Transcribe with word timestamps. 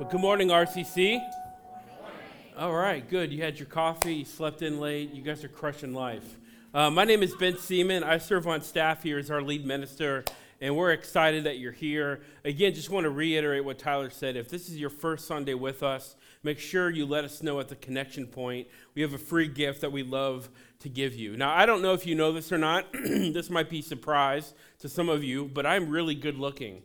Well, 0.00 0.08
good 0.08 0.22
morning, 0.22 0.48
RCC. 0.48 1.22
All 2.56 2.72
right, 2.72 3.06
good. 3.06 3.30
You 3.30 3.42
had 3.42 3.58
your 3.58 3.66
coffee, 3.66 4.14
you 4.14 4.24
slept 4.24 4.62
in 4.62 4.80
late, 4.80 5.12
you 5.12 5.20
guys 5.20 5.44
are 5.44 5.48
crushing 5.48 5.92
life. 5.92 6.38
Uh, 6.72 6.90
my 6.90 7.04
name 7.04 7.22
is 7.22 7.34
Ben 7.34 7.58
Seaman. 7.58 8.02
I 8.02 8.16
serve 8.16 8.46
on 8.46 8.62
staff 8.62 9.02
here 9.02 9.18
as 9.18 9.30
our 9.30 9.42
lead 9.42 9.66
minister, 9.66 10.24
and 10.58 10.74
we're 10.74 10.92
excited 10.92 11.44
that 11.44 11.58
you're 11.58 11.70
here. 11.70 12.22
Again, 12.46 12.72
just 12.72 12.88
want 12.88 13.04
to 13.04 13.10
reiterate 13.10 13.62
what 13.62 13.78
Tyler 13.78 14.08
said. 14.08 14.36
If 14.36 14.48
this 14.48 14.70
is 14.70 14.78
your 14.78 14.88
first 14.88 15.26
Sunday 15.26 15.52
with 15.52 15.82
us, 15.82 16.16
make 16.42 16.58
sure 16.58 16.88
you 16.88 17.04
let 17.04 17.26
us 17.26 17.42
know 17.42 17.60
at 17.60 17.68
the 17.68 17.76
connection 17.76 18.26
point. 18.26 18.68
We 18.94 19.02
have 19.02 19.12
a 19.12 19.18
free 19.18 19.48
gift 19.48 19.82
that 19.82 19.92
we 19.92 20.02
love 20.02 20.48
to 20.78 20.88
give 20.88 21.14
you. 21.14 21.36
Now, 21.36 21.54
I 21.54 21.66
don't 21.66 21.82
know 21.82 21.92
if 21.92 22.06
you 22.06 22.14
know 22.14 22.32
this 22.32 22.50
or 22.50 22.56
not. 22.58 22.90
this 22.94 23.50
might 23.50 23.68
be 23.68 23.80
a 23.80 23.82
surprise 23.82 24.54
to 24.78 24.88
some 24.88 25.10
of 25.10 25.22
you, 25.22 25.50
but 25.52 25.66
I'm 25.66 25.90
really 25.90 26.14
good 26.14 26.38
looking. 26.38 26.84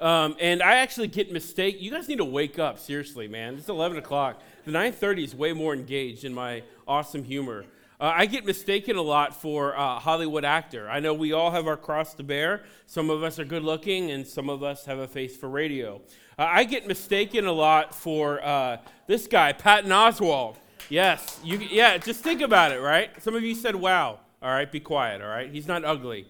Um, 0.00 0.36
and 0.38 0.62
I 0.62 0.76
actually 0.76 1.08
get 1.08 1.32
mistake. 1.32 1.80
You 1.80 1.90
guys 1.90 2.08
need 2.08 2.18
to 2.18 2.24
wake 2.24 2.58
up, 2.58 2.78
seriously, 2.78 3.26
man. 3.26 3.54
It's 3.54 3.68
11 3.68 3.98
o'clock. 3.98 4.40
The 4.64 4.70
9:30 4.70 5.24
is 5.24 5.34
way 5.34 5.52
more 5.52 5.74
engaged 5.74 6.24
in 6.24 6.32
my 6.32 6.62
awesome 6.86 7.24
humor. 7.24 7.64
Uh, 8.00 8.12
I 8.14 8.26
get 8.26 8.44
mistaken 8.44 8.94
a 8.94 9.02
lot 9.02 9.34
for 9.34 9.76
uh, 9.76 9.98
Hollywood 9.98 10.44
actor. 10.44 10.88
I 10.88 11.00
know 11.00 11.14
we 11.14 11.32
all 11.32 11.50
have 11.50 11.66
our 11.66 11.76
cross 11.76 12.14
to 12.14 12.22
bear. 12.22 12.62
Some 12.86 13.10
of 13.10 13.24
us 13.24 13.40
are 13.40 13.44
good 13.44 13.64
looking, 13.64 14.12
and 14.12 14.24
some 14.24 14.48
of 14.48 14.62
us 14.62 14.84
have 14.84 14.98
a 14.98 15.08
face 15.08 15.36
for 15.36 15.48
radio. 15.48 16.00
Uh, 16.38 16.46
I 16.48 16.62
get 16.62 16.86
mistaken 16.86 17.46
a 17.46 17.52
lot 17.52 17.92
for 17.92 18.40
uh, 18.44 18.76
this 19.08 19.26
guy, 19.26 19.52
Patton 19.52 19.90
Oswalt. 19.90 20.54
Yes, 20.88 21.40
you, 21.42 21.58
yeah. 21.58 21.98
Just 21.98 22.22
think 22.22 22.40
about 22.40 22.70
it, 22.70 22.80
right? 22.80 23.10
Some 23.20 23.34
of 23.34 23.42
you 23.42 23.54
said, 23.54 23.74
"Wow." 23.74 24.20
All 24.40 24.50
right, 24.50 24.70
be 24.70 24.78
quiet. 24.78 25.20
All 25.20 25.28
right, 25.28 25.50
he's 25.50 25.66
not 25.66 25.84
ugly. 25.84 26.26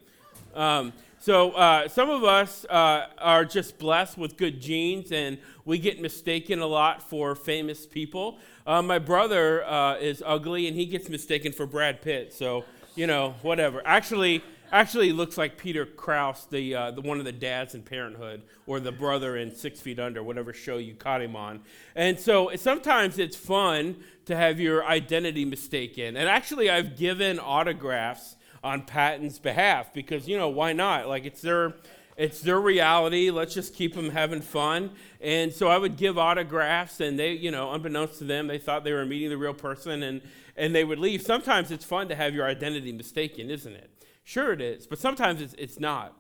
Um, 0.55 0.95
so, 1.21 1.51
uh, 1.53 1.89
some 1.89 2.11
of 2.11 2.23
us 2.23 2.65
uh, 2.67 3.07
are 3.19 3.45
just 3.45 3.77
blessed 3.79 4.17
with 4.17 4.37
good 4.37 4.61
genes, 4.61 5.11
and 5.11 5.39
we 5.65 5.79
get 5.79 6.01
mistaken 6.01 6.61
a 6.61 6.67
lot 6.67 7.03
for 7.03 7.35
famous 7.35 7.87
people. 7.87 8.39
Uh, 8.65 8.83
my 8.83 9.01
brother 9.01 9.65
uh, 9.65 9.97
is 9.97 10.23
ugly, 10.25 10.69
and 10.69 10.77
he 10.77 10.87
gets 10.87 11.09
mistaken 11.09 11.51
for 11.51 11.67
Brad 11.67 12.03
Pitt. 12.03 12.33
So, 12.33 12.65
you 12.95 13.09
know, 13.09 13.35
whatever. 13.43 13.83
Actually, 13.85 14.45
actually, 14.71 15.13
looks 15.13 15.37
like 15.37 15.59
Peter 15.59 15.85
Krause, 15.85 16.47
the, 16.51 16.75
uh, 16.75 16.91
the 16.93 17.01
one 17.01 17.19
of 17.19 17.25
the 17.25 17.33
dads 17.33 17.75
in 17.75 17.83
Parenthood, 17.83 18.43
or 18.69 18.79
the 18.79 18.93
brother 18.93 19.37
in 19.37 19.53
Six 19.53 19.81
Feet 19.81 19.99
Under, 19.99 20.23
whatever 20.23 20.53
show 20.53 20.77
you 20.77 20.95
caught 20.95 21.21
him 21.21 21.35
on. 21.35 21.63
And 21.97 22.17
so, 22.19 22.53
sometimes 22.55 23.19
it's 23.19 23.37
fun 23.37 23.97
to 24.27 24.37
have 24.37 24.61
your 24.61 24.87
identity 24.87 25.45
mistaken. 25.45 26.17
And 26.17 26.29
actually, 26.29 26.71
I've 26.71 26.97
given 26.97 27.41
autographs 27.41 28.37
on 28.63 28.83
Patton's 28.83 29.39
behalf 29.39 29.93
because 29.93 30.29
you 30.29 30.37
know 30.37 30.49
why 30.49 30.73
not? 30.73 31.09
Like 31.09 31.25
it's 31.25 31.41
their 31.41 31.75
it's 32.17 32.41
their 32.41 32.61
reality. 32.61 33.31
Let's 33.31 33.55
just 33.55 33.75
keep 33.75 33.95
them 33.95 34.11
having 34.11 34.41
fun. 34.41 34.91
And 35.21 35.53
so 35.53 35.69
I 35.69 35.79
would 35.79 35.97
give 35.97 36.19
autographs, 36.19 37.01
and 37.01 37.17
they, 37.17 37.33
you 37.33 37.53
know, 37.53 37.73
unbeknownst 37.73 38.19
to 38.19 38.25
them, 38.25 38.49
they 38.49 38.59
thought 38.59 38.83
they 38.83 38.93
were 38.93 39.07
meeting 39.07 39.31
the 39.31 39.39
real 39.39 39.55
person, 39.55 40.03
and 40.03 40.21
and 40.57 40.75
they 40.75 40.85
would 40.85 40.99
leave. 40.99 41.23
Sometimes 41.23 41.71
it's 41.71 41.85
fun 41.85 42.09
to 42.09 42.17
have 42.17 42.35
your 42.35 42.47
identity 42.47 42.93
mistaken, 42.93 43.51
isn't 43.51 43.73
it? 43.73 43.91
Sure, 44.25 44.53
it 44.53 44.61
is, 44.61 44.87
but 44.87 44.99
sometimes 44.99 45.41
it's, 45.41 45.55
it's 45.57 45.79
not. 45.79 46.15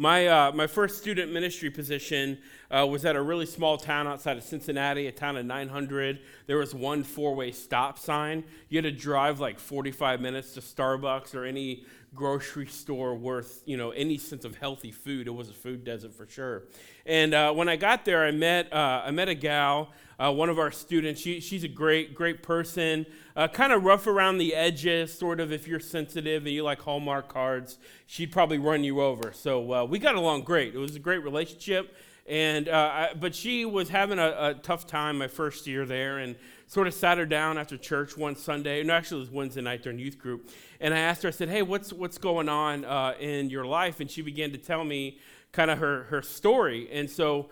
My, 0.00 0.28
uh, 0.28 0.52
my 0.52 0.66
first 0.66 0.96
student 0.96 1.30
ministry 1.30 1.68
position 1.68 2.38
uh, 2.70 2.86
was 2.86 3.04
at 3.04 3.16
a 3.16 3.20
really 3.20 3.44
small 3.44 3.76
town 3.76 4.06
outside 4.06 4.38
of 4.38 4.42
Cincinnati, 4.42 5.08
a 5.08 5.12
town 5.12 5.36
of 5.36 5.44
900. 5.44 6.20
There 6.46 6.56
was 6.56 6.74
one 6.74 7.04
four 7.04 7.34
way 7.34 7.52
stop 7.52 7.98
sign. 7.98 8.44
You 8.70 8.78
had 8.78 8.84
to 8.84 8.92
drive 8.92 9.40
like 9.40 9.58
45 9.58 10.22
minutes 10.22 10.54
to 10.54 10.62
Starbucks 10.62 11.34
or 11.34 11.44
any 11.44 11.84
grocery 12.14 12.66
store 12.66 13.14
worth, 13.14 13.62
you 13.66 13.76
know, 13.76 13.90
any 13.90 14.18
sense 14.18 14.44
of 14.44 14.56
healthy 14.56 14.90
food. 14.90 15.26
It 15.26 15.30
was 15.30 15.48
a 15.48 15.54
food 15.54 15.84
desert 15.84 16.12
for 16.12 16.26
sure. 16.26 16.64
And 17.06 17.34
uh, 17.34 17.52
when 17.52 17.68
I 17.68 17.76
got 17.76 18.04
there, 18.04 18.24
I 18.24 18.30
met, 18.30 18.72
uh, 18.72 19.02
I 19.04 19.10
met 19.10 19.28
a 19.28 19.34
gal 19.34 19.90
uh, 20.20 20.30
one 20.30 20.50
of 20.50 20.58
our 20.58 20.70
students. 20.70 21.20
She, 21.20 21.40
she's 21.40 21.64
a 21.64 21.68
great, 21.68 22.14
great 22.14 22.42
person, 22.42 23.06
uh, 23.34 23.48
kind 23.48 23.72
of 23.72 23.84
rough 23.84 24.06
around 24.06 24.36
the 24.36 24.54
edges, 24.54 25.16
sort 25.16 25.40
of 25.40 25.50
if 25.50 25.66
you're 25.66 25.80
sensitive 25.80 26.44
and 26.44 26.52
you 26.52 26.62
like 26.62 26.80
Hallmark 26.82 27.28
cards, 27.28 27.78
she'd 28.06 28.30
probably 28.30 28.58
run 28.58 28.84
you 28.84 29.00
over. 29.00 29.32
So 29.32 29.72
uh, 29.72 29.84
we 29.84 29.98
got 29.98 30.16
along 30.16 30.42
great. 30.42 30.74
It 30.74 30.78
was 30.78 30.94
a 30.94 30.98
great 30.98 31.24
relationship. 31.24 31.96
And, 32.30 32.68
uh, 32.68 32.90
I, 32.92 33.14
but 33.18 33.34
she 33.34 33.64
was 33.64 33.88
having 33.88 34.20
a, 34.20 34.28
a, 34.38 34.54
tough 34.54 34.86
time 34.86 35.18
my 35.18 35.26
first 35.26 35.66
year 35.66 35.84
there 35.84 36.18
and 36.18 36.36
sort 36.68 36.86
of 36.86 36.94
sat 36.94 37.18
her 37.18 37.26
down 37.26 37.58
after 37.58 37.76
church 37.76 38.16
one 38.16 38.36
Sunday. 38.36 38.84
No, 38.84 38.94
actually, 38.94 39.18
it 39.18 39.22
was 39.22 39.30
Wednesday 39.32 39.62
night 39.62 39.82
during 39.82 39.98
youth 39.98 40.16
group. 40.16 40.48
And 40.80 40.94
I 40.94 40.98
asked 40.98 41.24
her, 41.24 41.28
I 41.28 41.32
said, 41.32 41.48
hey, 41.48 41.62
what's, 41.62 41.92
what's 41.92 42.18
going 42.18 42.48
on 42.48 42.84
uh, 42.84 43.14
in 43.18 43.50
your 43.50 43.66
life? 43.66 43.98
And 43.98 44.08
she 44.08 44.22
began 44.22 44.52
to 44.52 44.58
tell 44.58 44.84
me 44.84 45.18
kind 45.50 45.72
of 45.72 45.78
her, 45.78 46.04
her 46.04 46.22
story. 46.22 46.88
And 46.92 47.10
so 47.10 47.48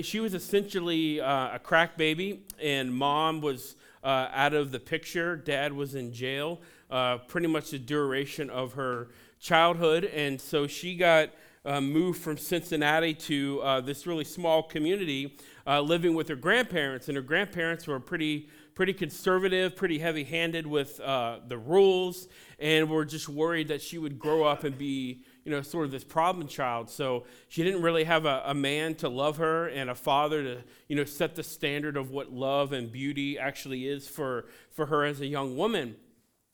she 0.00 0.20
was 0.20 0.32
essentially 0.32 1.20
uh, 1.20 1.56
a 1.56 1.58
crack 1.58 1.96
baby, 1.96 2.44
and 2.62 2.94
mom 2.94 3.40
was 3.40 3.74
uh, 4.04 4.28
out 4.32 4.54
of 4.54 4.70
the 4.70 4.78
picture. 4.78 5.34
Dad 5.34 5.72
was 5.72 5.96
in 5.96 6.12
jail 6.12 6.60
uh, 6.88 7.18
pretty 7.18 7.48
much 7.48 7.72
the 7.72 7.80
duration 7.80 8.48
of 8.48 8.74
her 8.74 9.08
childhood. 9.40 10.04
And 10.04 10.40
so 10.40 10.68
she 10.68 10.94
got 10.94 11.30
uh, 11.64 11.80
moved 11.80 12.20
from 12.20 12.36
Cincinnati 12.36 13.14
to 13.14 13.60
uh, 13.62 13.80
this 13.80 14.06
really 14.06 14.24
small 14.24 14.62
community 14.62 15.36
uh, 15.66 15.80
living 15.80 16.14
with 16.14 16.28
her 16.28 16.36
grandparents. 16.36 17.08
And 17.08 17.16
her 17.16 17.22
grandparents 17.22 17.86
were 17.86 18.00
pretty 18.00 18.48
pretty 18.74 18.92
conservative, 18.94 19.76
pretty 19.76 19.98
heavy 19.98 20.24
handed 20.24 20.66
with 20.66 21.00
uh, 21.00 21.40
the 21.46 21.58
rules, 21.58 22.28
and 22.58 22.88
were 22.88 23.04
just 23.04 23.28
worried 23.28 23.68
that 23.68 23.82
she 23.82 23.98
would 23.98 24.18
grow 24.18 24.44
up 24.44 24.64
and 24.64 24.78
be 24.78 25.22
you 25.44 25.50
know, 25.50 25.62
sort 25.62 25.84
of 25.84 25.90
this 25.90 26.04
problem 26.04 26.46
child. 26.46 26.90
So 26.90 27.24
she 27.48 27.62
didn't 27.62 27.82
really 27.82 28.04
have 28.04 28.26
a, 28.26 28.42
a, 28.46 28.54
man 28.54 28.94
to 28.96 29.08
love 29.08 29.38
her 29.38 29.68
and 29.68 29.90
a 29.90 29.94
father 29.94 30.42
to, 30.42 30.64
you 30.88 30.96
know, 30.96 31.04
set 31.04 31.34
the 31.34 31.42
standard 31.42 31.96
of 31.96 32.10
what 32.10 32.32
love 32.32 32.72
and 32.72 32.92
beauty 32.92 33.38
actually 33.38 33.88
is 33.88 34.06
for, 34.06 34.46
for 34.70 34.86
her 34.86 35.04
as 35.04 35.20
a 35.20 35.26
young 35.26 35.56
woman. 35.56 35.96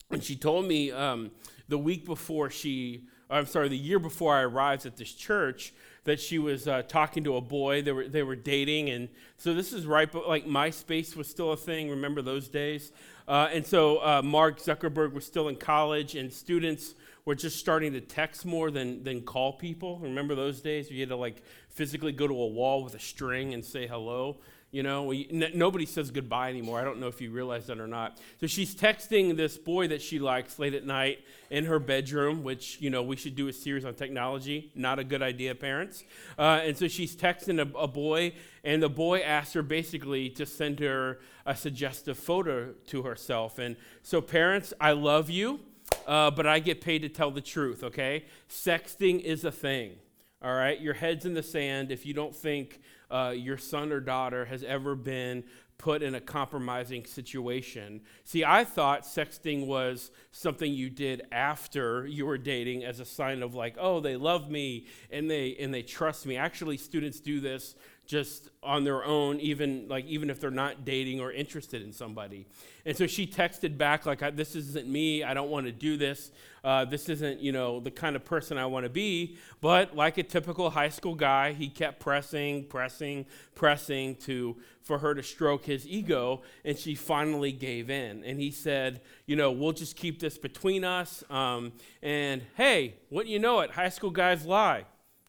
And 0.09 0.23
she 0.23 0.35
told 0.35 0.65
me 0.65 0.91
um, 0.91 1.31
the 1.67 1.77
week 1.77 2.05
before 2.05 2.49
she, 2.49 3.07
I'm 3.29 3.45
sorry, 3.45 3.69
the 3.69 3.77
year 3.77 3.99
before 3.99 4.35
I 4.35 4.41
arrived 4.41 4.85
at 4.85 4.97
this 4.97 5.13
church, 5.13 5.73
that 6.05 6.19
she 6.21 6.39
was 6.39 6.67
uh, 6.67 6.83
talking 6.83 7.25
to 7.25 7.35
a 7.35 7.41
boy. 7.41 7.81
They 7.81 7.91
were, 7.91 8.07
they 8.07 8.23
were 8.23 8.37
dating. 8.37 8.89
And 8.89 9.09
so 9.37 9.53
this 9.53 9.73
is 9.73 9.85
right, 9.85 10.09
but 10.09 10.27
like 10.27 10.45
MySpace 10.45 11.17
was 11.17 11.27
still 11.27 11.51
a 11.51 11.57
thing. 11.57 11.89
Remember 11.89 12.21
those 12.21 12.47
days? 12.47 12.93
Uh, 13.27 13.49
and 13.51 13.65
so 13.65 13.97
uh, 13.97 14.21
Mark 14.23 14.59
Zuckerberg 14.59 15.11
was 15.11 15.25
still 15.25 15.49
in 15.49 15.57
college, 15.57 16.15
and 16.15 16.31
students 16.31 16.95
we're 17.25 17.35
just 17.35 17.59
starting 17.59 17.91
to 17.91 17.99
text 17.99 18.45
more 18.45 18.71
than, 18.71 19.03
than 19.03 19.21
call 19.21 19.51
people. 19.51 19.99
Remember 19.99 20.33
those 20.33 20.61
days? 20.61 20.89
You 20.89 21.01
had 21.01 21.09
to 21.09 21.17
like 21.17 21.43
physically 21.67 22.13
go 22.13 22.25
to 22.25 22.33
a 22.33 22.47
wall 22.47 22.85
with 22.85 22.95
a 22.95 22.99
string 22.99 23.53
and 23.53 23.65
say 23.65 23.85
hello. 23.85 24.37
You 24.77 24.83
know, 24.83 25.05
we, 25.05 25.27
n- 25.31 25.53
nobody 25.55 25.87
says 25.87 26.11
goodbye 26.11 26.51
anymore. 26.51 26.79
I 26.79 26.83
don't 26.83 26.99
know 26.99 27.07
if 27.07 27.19
you 27.19 27.31
realize 27.31 27.65
that 27.65 27.79
or 27.79 27.87
not. 27.87 28.19
So 28.39 28.45
she's 28.45 28.75
texting 28.75 29.35
this 29.35 29.57
boy 29.57 29.87
that 29.87 30.03
she 30.03 30.19
likes 30.19 30.59
late 30.59 30.75
at 30.75 30.85
night 30.85 31.17
in 31.49 31.65
her 31.65 31.79
bedroom, 31.79 32.43
which, 32.43 32.79
you 32.79 32.91
know, 32.91 33.01
we 33.01 33.15
should 33.15 33.35
do 33.35 33.47
a 33.47 33.53
series 33.53 33.85
on 33.85 33.95
technology. 33.95 34.71
Not 34.75 34.99
a 34.99 35.03
good 35.03 35.23
idea, 35.23 35.55
parents. 35.55 36.03
Uh, 36.37 36.61
and 36.63 36.77
so 36.77 36.87
she's 36.87 37.15
texting 37.15 37.57
a, 37.57 37.75
a 37.75 37.87
boy, 37.87 38.33
and 38.63 38.83
the 38.83 38.87
boy 38.87 39.21
asks 39.21 39.53
her 39.53 39.63
basically 39.63 40.29
to 40.29 40.45
send 40.45 40.79
her 40.81 41.21
a 41.43 41.55
suggestive 41.55 42.19
photo 42.19 42.75
to 42.85 43.01
herself. 43.01 43.57
And 43.57 43.77
so, 44.03 44.21
parents, 44.21 44.75
I 44.79 44.91
love 44.91 45.31
you 45.31 45.59
uh, 46.05 46.29
but 46.29 46.45
I 46.45 46.59
get 46.59 46.81
paid 46.81 47.01
to 47.01 47.09
tell 47.09 47.31
the 47.31 47.41
truth, 47.41 47.83
okay? 47.83 48.25
Sexting 48.47 49.21
is 49.21 49.43
a 49.43 49.51
thing, 49.51 49.93
all 50.39 50.53
right? 50.53 50.79
Your 50.79 50.93
head's 50.93 51.25
in 51.25 51.33
the 51.33 51.41
sand 51.41 51.91
if 51.91 52.05
you 52.05 52.13
don't 52.13 52.35
think 52.35 52.79
uh, 53.09 53.33
your 53.35 53.57
son 53.57 53.91
or 53.91 53.99
daughter 53.99 54.45
has 54.45 54.63
ever 54.63 54.95
been 54.95 55.43
put 55.77 56.01
in 56.01 56.15
a 56.15 56.21
compromising 56.21 57.05
situation. 57.05 58.01
See, 58.23 58.43
I 58.43 58.63
thought 58.63 59.03
sexting 59.03 59.67
was 59.67 60.11
something 60.31 60.73
you 60.73 60.89
did 60.89 61.21
after 61.31 62.07
you 62.07 62.25
were 62.25 62.37
dating 62.37 62.83
as 62.83 62.99
a 62.99 63.05
sign 63.05 63.43
of 63.43 63.53
like, 63.53 63.75
oh, 63.79 63.99
they 63.99 64.15
love 64.15 64.49
me 64.49 64.87
and 65.11 65.29
they 65.29 65.55
and 65.59 65.73
they 65.73 65.83
trust 65.83 66.25
me. 66.25 66.35
Actually, 66.35 66.77
students 66.77 67.19
do 67.19 67.39
this 67.39 67.75
just 68.07 68.49
on 68.63 68.85
their 68.85 69.03
own 69.03 69.39
even 69.41 69.85
like 69.89 70.05
even 70.05 70.29
if 70.29 70.39
they're 70.39 70.49
not 70.49 70.85
dating 70.85 71.19
or 71.19 71.31
interested 71.31 71.81
in 71.81 71.91
somebody. 71.91 72.47
And 72.85 72.95
so 72.95 73.05
she 73.05 73.27
texted 73.27 73.77
back 73.77 74.05
like 74.05 74.35
this 74.35 74.55
isn't 74.55 74.87
me. 74.87 75.23
I 75.23 75.33
don't 75.33 75.49
want 75.49 75.65
to 75.65 75.73
do 75.73 75.97
this. 75.97 76.31
Uh, 76.63 76.85
this 76.85 77.09
isn't 77.09 77.41
you 77.41 77.51
know 77.51 77.79
the 77.79 77.91
kind 77.91 78.15
of 78.15 78.23
person 78.23 78.57
i 78.57 78.65
want 78.65 78.85
to 78.85 78.89
be. 78.89 79.37
But 79.59 79.95
like 79.95 80.17
a 80.17 80.23
typical 80.23 80.69
high 80.69 80.89
school 80.89 81.15
guy 81.15 81.51
he 81.51 81.67
kept 81.67 81.99
pressing 81.99 82.63
pressing 82.63 83.25
pressing 83.55 84.15
to 84.15 84.55
for 84.81 84.99
her 84.99 85.13
to 85.13 85.21
stroke 85.21 85.65
his 85.65 85.85
ego 85.85 86.43
and 86.63 86.77
she 86.77 86.95
finally 86.95 87.51
gave 87.51 87.89
in. 87.89 88.23
And 88.23 88.39
he 88.39 88.51
said 88.51 89.01
you 89.25 89.35
know 89.35 89.51
we'll 89.51 89.73
just 89.73 89.97
keep 89.97 90.19
this 90.19 90.37
between 90.37 90.85
us 90.85 91.25
um, 91.29 91.73
and 92.01 92.41
hey 92.55 92.95
what 93.09 93.27
you 93.27 93.37
know 93.37 93.59
it? 93.59 93.71
High 93.71 93.89
school 93.89 94.11
guys 94.11 94.45
lie. 94.45 94.85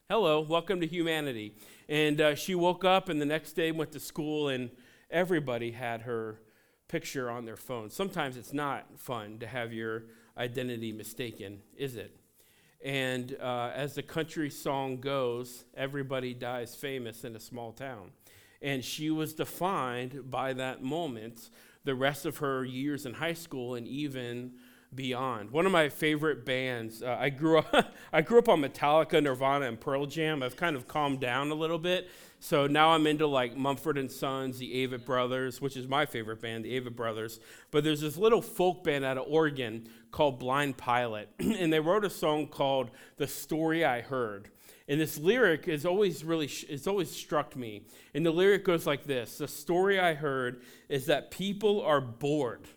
Hello 0.08 0.40
welcome 0.40 0.80
to 0.80 0.86
humanity 0.86 1.54
and 1.88 2.20
uh, 2.20 2.34
she 2.34 2.54
woke 2.54 2.84
up 2.84 3.08
and 3.08 3.20
the 3.20 3.26
next 3.26 3.52
day 3.52 3.72
went 3.72 3.92
to 3.92 4.00
school, 4.00 4.48
and 4.48 4.70
everybody 5.10 5.70
had 5.70 6.02
her 6.02 6.40
picture 6.88 7.30
on 7.30 7.44
their 7.44 7.56
phone. 7.56 7.90
Sometimes 7.90 8.36
it's 8.36 8.52
not 8.52 8.98
fun 8.98 9.38
to 9.38 9.46
have 9.46 9.72
your 9.72 10.04
identity 10.36 10.92
mistaken, 10.92 11.60
is 11.76 11.96
it? 11.96 12.16
And 12.84 13.36
uh, 13.40 13.72
as 13.74 13.94
the 13.94 14.02
country 14.02 14.50
song 14.50 15.00
goes, 15.00 15.64
everybody 15.74 16.32
dies 16.32 16.74
famous 16.74 17.24
in 17.24 17.34
a 17.34 17.40
small 17.40 17.72
town. 17.72 18.12
And 18.62 18.84
she 18.84 19.10
was 19.10 19.34
defined 19.34 20.30
by 20.30 20.52
that 20.54 20.82
moment 20.82 21.50
the 21.84 21.94
rest 21.94 22.26
of 22.26 22.38
her 22.38 22.64
years 22.64 23.06
in 23.06 23.14
high 23.14 23.34
school 23.34 23.74
and 23.74 23.86
even 23.86 24.52
beyond. 24.94 25.50
One 25.50 25.66
of 25.66 25.72
my 25.72 25.88
favorite 25.88 26.44
bands. 26.44 27.02
Uh, 27.02 27.16
I 27.18 27.30
grew 27.30 27.58
up. 27.72 27.94
I 28.12 28.22
grew 28.22 28.38
up 28.38 28.48
on 28.48 28.60
Metallica, 28.60 29.22
Nirvana, 29.22 29.66
and 29.66 29.80
Pearl 29.80 30.06
Jam. 30.06 30.42
I've 30.42 30.56
kind 30.56 30.76
of 30.76 30.88
calmed 30.88 31.20
down 31.20 31.50
a 31.50 31.54
little 31.54 31.78
bit, 31.78 32.08
so 32.40 32.66
now 32.66 32.90
I'm 32.90 33.06
into 33.06 33.26
like 33.26 33.56
Mumford 33.56 33.98
and 33.98 34.10
Sons, 34.10 34.58
the 34.58 34.86
Avett 34.86 35.04
Brothers, 35.04 35.60
which 35.60 35.76
is 35.76 35.88
my 35.88 36.06
favorite 36.06 36.40
band, 36.40 36.64
the 36.64 36.80
Avett 36.80 36.96
Brothers. 36.96 37.40
But 37.70 37.84
there's 37.84 38.00
this 38.00 38.16
little 38.16 38.42
folk 38.42 38.84
band 38.84 39.04
out 39.04 39.18
of 39.18 39.24
Oregon 39.28 39.88
called 40.10 40.38
Blind 40.38 40.76
Pilot, 40.76 41.28
and 41.38 41.72
they 41.72 41.80
wrote 41.80 42.04
a 42.04 42.10
song 42.10 42.46
called 42.46 42.90
"The 43.16 43.26
Story 43.26 43.84
I 43.84 44.00
Heard." 44.00 44.50
And 44.90 44.98
this 44.98 45.18
lyric 45.18 45.68
is 45.68 45.84
always 45.84 46.24
really, 46.24 46.50
it's 46.68 46.86
always 46.86 47.10
struck 47.10 47.54
me. 47.54 47.82
And 48.14 48.24
the 48.24 48.30
lyric 48.30 48.64
goes 48.64 48.86
like 48.86 49.04
this 49.04 49.36
The 49.36 49.48
story 49.48 50.00
I 50.00 50.14
heard 50.14 50.62
is 50.88 51.06
that 51.06 51.30
people 51.30 51.82
are 51.82 52.00
bored 52.00 52.68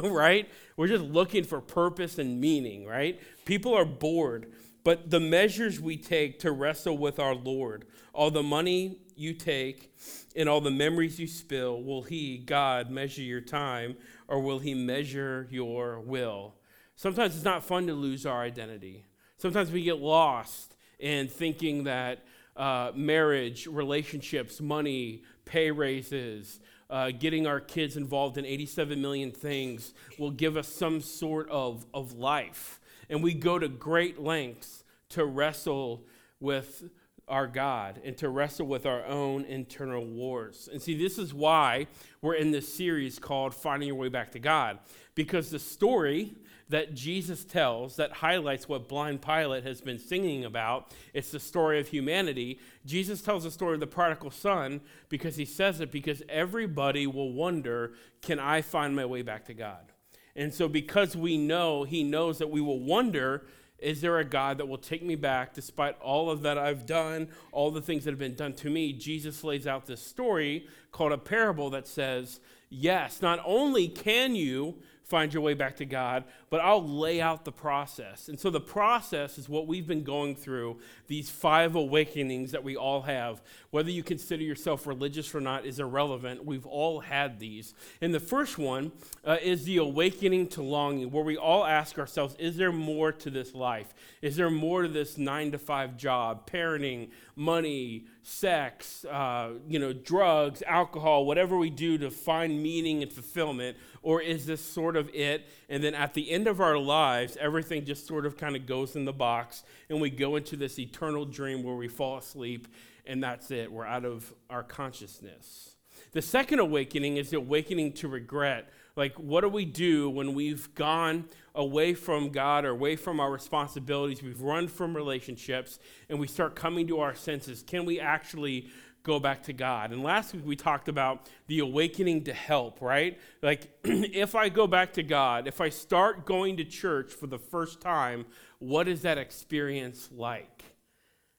right? 0.04 0.48
We're 0.76 0.88
just 0.88 1.04
looking 1.04 1.44
for 1.44 1.60
purpose 1.60 2.18
and 2.18 2.40
meaning, 2.40 2.86
right? 2.86 3.20
People 3.44 3.74
are 3.74 3.84
bored. 3.84 4.52
But 4.84 5.10
the 5.10 5.20
measures 5.20 5.80
we 5.80 5.96
take 5.96 6.38
to 6.40 6.52
wrestle 6.52 6.96
with 6.96 7.18
our 7.18 7.34
Lord, 7.34 7.84
all 8.14 8.30
the 8.30 8.42
money 8.42 9.00
you 9.16 9.34
take 9.34 9.92
and 10.34 10.48
all 10.48 10.60
the 10.60 10.70
memories 10.70 11.18
you 11.18 11.26
spill, 11.26 11.82
will 11.82 12.02
He, 12.02 12.38
God, 12.38 12.90
measure 12.90 13.22
your 13.22 13.40
time 13.40 13.96
or 14.28 14.40
will 14.40 14.60
He 14.60 14.74
measure 14.74 15.46
your 15.50 16.00
will? 16.00 16.54
Sometimes 16.96 17.36
it's 17.36 17.44
not 17.44 17.64
fun 17.64 17.86
to 17.88 17.92
lose 17.92 18.24
our 18.24 18.40
identity. 18.40 19.04
Sometimes 19.36 19.70
we 19.70 19.82
get 19.82 19.98
lost 19.98 20.74
in 20.98 21.28
thinking 21.28 21.84
that 21.84 22.24
uh, 22.56 22.90
marriage, 22.94 23.66
relationships, 23.66 24.60
money, 24.60 25.22
pay 25.44 25.70
raises, 25.70 26.60
uh, 26.90 27.10
getting 27.10 27.46
our 27.46 27.60
kids 27.60 27.96
involved 27.96 28.38
in 28.38 28.46
87 28.46 29.00
million 29.00 29.30
things 29.30 29.92
will 30.18 30.30
give 30.30 30.56
us 30.56 30.68
some 30.68 31.00
sort 31.00 31.48
of, 31.50 31.84
of 31.92 32.14
life. 32.14 32.80
And 33.10 33.22
we 33.22 33.34
go 33.34 33.58
to 33.58 33.68
great 33.68 34.20
lengths 34.20 34.84
to 35.10 35.24
wrestle 35.24 36.02
with 36.40 36.90
our 37.28 37.46
God 37.46 38.00
and 38.04 38.16
to 38.18 38.28
wrestle 38.28 38.66
with 38.66 38.86
our 38.86 39.04
own 39.04 39.44
internal 39.44 40.04
wars. 40.04 40.68
And 40.72 40.80
see, 40.80 40.96
this 40.96 41.18
is 41.18 41.32
why 41.32 41.86
we're 42.22 42.34
in 42.34 42.50
this 42.50 42.72
series 42.72 43.18
called 43.18 43.54
Finding 43.54 43.88
Your 43.88 43.96
Way 43.96 44.08
Back 44.08 44.32
to 44.32 44.38
God, 44.38 44.78
because 45.14 45.50
the 45.50 45.58
story 45.58 46.34
that 46.68 46.94
Jesus 46.94 47.44
tells 47.44 47.96
that 47.96 48.12
highlights 48.12 48.68
what 48.68 48.88
Blind 48.88 49.22
Pilot 49.22 49.64
has 49.64 49.80
been 49.80 49.98
singing 49.98 50.44
about. 50.44 50.92
It's 51.14 51.30
the 51.30 51.40
story 51.40 51.80
of 51.80 51.88
humanity. 51.88 52.60
Jesus 52.84 53.22
tells 53.22 53.44
the 53.44 53.50
story 53.50 53.74
of 53.74 53.80
the 53.80 53.86
prodigal 53.86 54.30
son 54.30 54.80
because 55.08 55.36
he 55.36 55.44
says 55.44 55.80
it 55.80 55.90
because 55.90 56.22
everybody 56.28 57.06
will 57.06 57.32
wonder, 57.32 57.94
can 58.20 58.38
I 58.38 58.60
find 58.60 58.94
my 58.94 59.06
way 59.06 59.22
back 59.22 59.46
to 59.46 59.54
God? 59.54 59.92
And 60.36 60.54
so, 60.54 60.68
because 60.68 61.16
we 61.16 61.36
know, 61.36 61.84
he 61.84 62.04
knows 62.04 62.38
that 62.38 62.50
we 62.50 62.60
will 62.60 62.78
wonder, 62.78 63.46
is 63.78 64.00
there 64.00 64.18
a 64.18 64.24
God 64.24 64.58
that 64.58 64.66
will 64.66 64.78
take 64.78 65.02
me 65.02 65.14
back 65.14 65.54
despite 65.54 65.98
all 66.00 66.30
of 66.30 66.42
that 66.42 66.58
I've 66.58 66.86
done, 66.86 67.28
all 67.52 67.70
the 67.70 67.80
things 67.80 68.04
that 68.04 68.10
have 68.10 68.18
been 68.18 68.34
done 68.34 68.52
to 68.54 68.70
me? 68.70 68.92
Jesus 68.92 69.44
lays 69.44 69.66
out 69.66 69.86
this 69.86 70.02
story 70.02 70.66
called 70.90 71.12
a 71.12 71.18
parable 71.18 71.70
that 71.70 71.86
says, 71.86 72.40
yes, 72.70 73.22
not 73.22 73.40
only 73.44 73.88
can 73.88 74.34
you 74.34 74.76
find 75.08 75.32
your 75.32 75.42
way 75.42 75.54
back 75.54 75.76
to 75.76 75.86
God, 75.86 76.24
but 76.50 76.60
I'll 76.60 76.86
lay 76.86 77.20
out 77.20 77.46
the 77.46 77.52
process. 77.52 78.28
And 78.28 78.38
so 78.38 78.50
the 78.50 78.60
process 78.60 79.38
is 79.38 79.48
what 79.48 79.66
we've 79.66 79.86
been 79.86 80.04
going 80.04 80.34
through, 80.34 80.78
these 81.06 81.30
five 81.30 81.76
awakenings 81.76 82.52
that 82.52 82.62
we 82.62 82.76
all 82.76 83.02
have. 83.02 83.40
Whether 83.70 83.90
you 83.90 84.02
consider 84.02 84.42
yourself 84.42 84.86
religious 84.86 85.34
or 85.34 85.40
not 85.40 85.64
is 85.64 85.80
irrelevant. 85.80 86.44
We've 86.44 86.66
all 86.66 87.00
had 87.00 87.38
these. 87.38 87.74
And 88.02 88.12
the 88.12 88.20
first 88.20 88.58
one 88.58 88.92
uh, 89.24 89.38
is 89.42 89.64
the 89.64 89.78
awakening 89.78 90.48
to 90.48 90.62
longing, 90.62 91.10
where 91.10 91.24
we 91.24 91.38
all 91.38 91.64
ask 91.64 91.98
ourselves, 91.98 92.36
is 92.38 92.58
there 92.58 92.72
more 92.72 93.10
to 93.12 93.30
this 93.30 93.54
life? 93.54 93.94
Is 94.20 94.36
there 94.36 94.50
more 94.50 94.82
to 94.82 94.88
this 94.88 95.16
nine 95.16 95.52
to 95.52 95.58
five 95.58 95.96
job, 95.96 96.50
parenting, 96.50 97.08
money, 97.38 98.04
sex, 98.22 99.04
uh, 99.04 99.52
you 99.68 99.78
know, 99.78 99.92
drugs, 99.92 100.62
alcohol, 100.66 101.24
whatever 101.24 101.56
we 101.56 101.70
do 101.70 101.96
to 101.98 102.10
find 102.10 102.62
meaning 102.62 103.02
and 103.02 103.12
fulfillment? 103.12 103.76
Or 104.02 104.20
is 104.20 104.44
this 104.46 104.60
sort 104.60 104.96
of 104.96 105.08
it? 105.14 105.48
And 105.68 105.82
then 105.82 105.94
at 105.94 106.14
the 106.14 106.30
end 106.30 106.48
of 106.48 106.60
our 106.60 106.76
lives, 106.76 107.36
everything 107.40 107.84
just 107.84 108.06
sort 108.06 108.26
of 108.26 108.36
kind 108.36 108.56
of 108.56 108.66
goes 108.66 108.96
in 108.96 109.04
the 109.04 109.12
box 109.12 109.62
and 109.88 110.00
we 110.00 110.10
go 110.10 110.36
into 110.36 110.56
this 110.56 110.78
eternal 110.78 111.24
dream 111.24 111.62
where 111.62 111.76
we 111.76 111.88
fall 111.88 112.18
asleep 112.18 112.68
and 113.06 113.22
that's 113.22 113.50
it. 113.50 113.72
We're 113.72 113.86
out 113.86 114.04
of 114.04 114.34
our 114.50 114.62
consciousness. 114.62 115.76
The 116.12 116.22
second 116.22 116.58
awakening 116.58 117.16
is 117.16 117.30
the 117.30 117.38
awakening 117.38 117.92
to 117.94 118.08
regret. 118.08 118.70
Like, 118.96 119.14
what 119.14 119.42
do 119.42 119.48
we 119.48 119.64
do 119.64 120.10
when 120.10 120.34
we've 120.34 120.74
gone 120.74 121.24
away 121.58 121.92
from 121.92 122.30
God 122.30 122.64
or 122.64 122.70
away 122.70 122.96
from 122.96 123.20
our 123.20 123.30
responsibilities? 123.30 124.22
We've 124.22 124.40
run 124.40 124.66
from 124.68 124.96
relationships 124.96 125.78
and 126.08 126.18
we 126.18 126.26
start 126.26 126.56
coming 126.56 126.86
to 126.88 127.00
our 127.00 127.14
senses. 127.14 127.62
Can 127.62 127.84
we 127.84 128.00
actually 128.00 128.70
go 129.08 129.18
back 129.18 129.42
to 129.44 129.52
God. 129.52 129.90
And 129.90 130.02
last 130.02 130.34
week 130.34 130.44
we 130.44 130.54
talked 130.54 130.88
about 130.88 131.28
the 131.46 131.60
awakening 131.60 132.24
to 132.24 132.34
help, 132.34 132.82
right? 132.82 133.18
Like, 133.42 133.70
if 133.84 134.34
I 134.34 134.50
go 134.50 134.66
back 134.66 134.92
to 134.94 135.02
God, 135.02 135.48
if 135.48 135.60
I 135.60 135.70
start 135.70 136.26
going 136.26 136.58
to 136.58 136.64
church 136.64 137.12
for 137.12 137.26
the 137.26 137.38
first 137.38 137.80
time, 137.80 138.26
what 138.58 138.86
is 138.86 139.02
that 139.02 139.16
experience 139.16 140.10
like? 140.12 140.64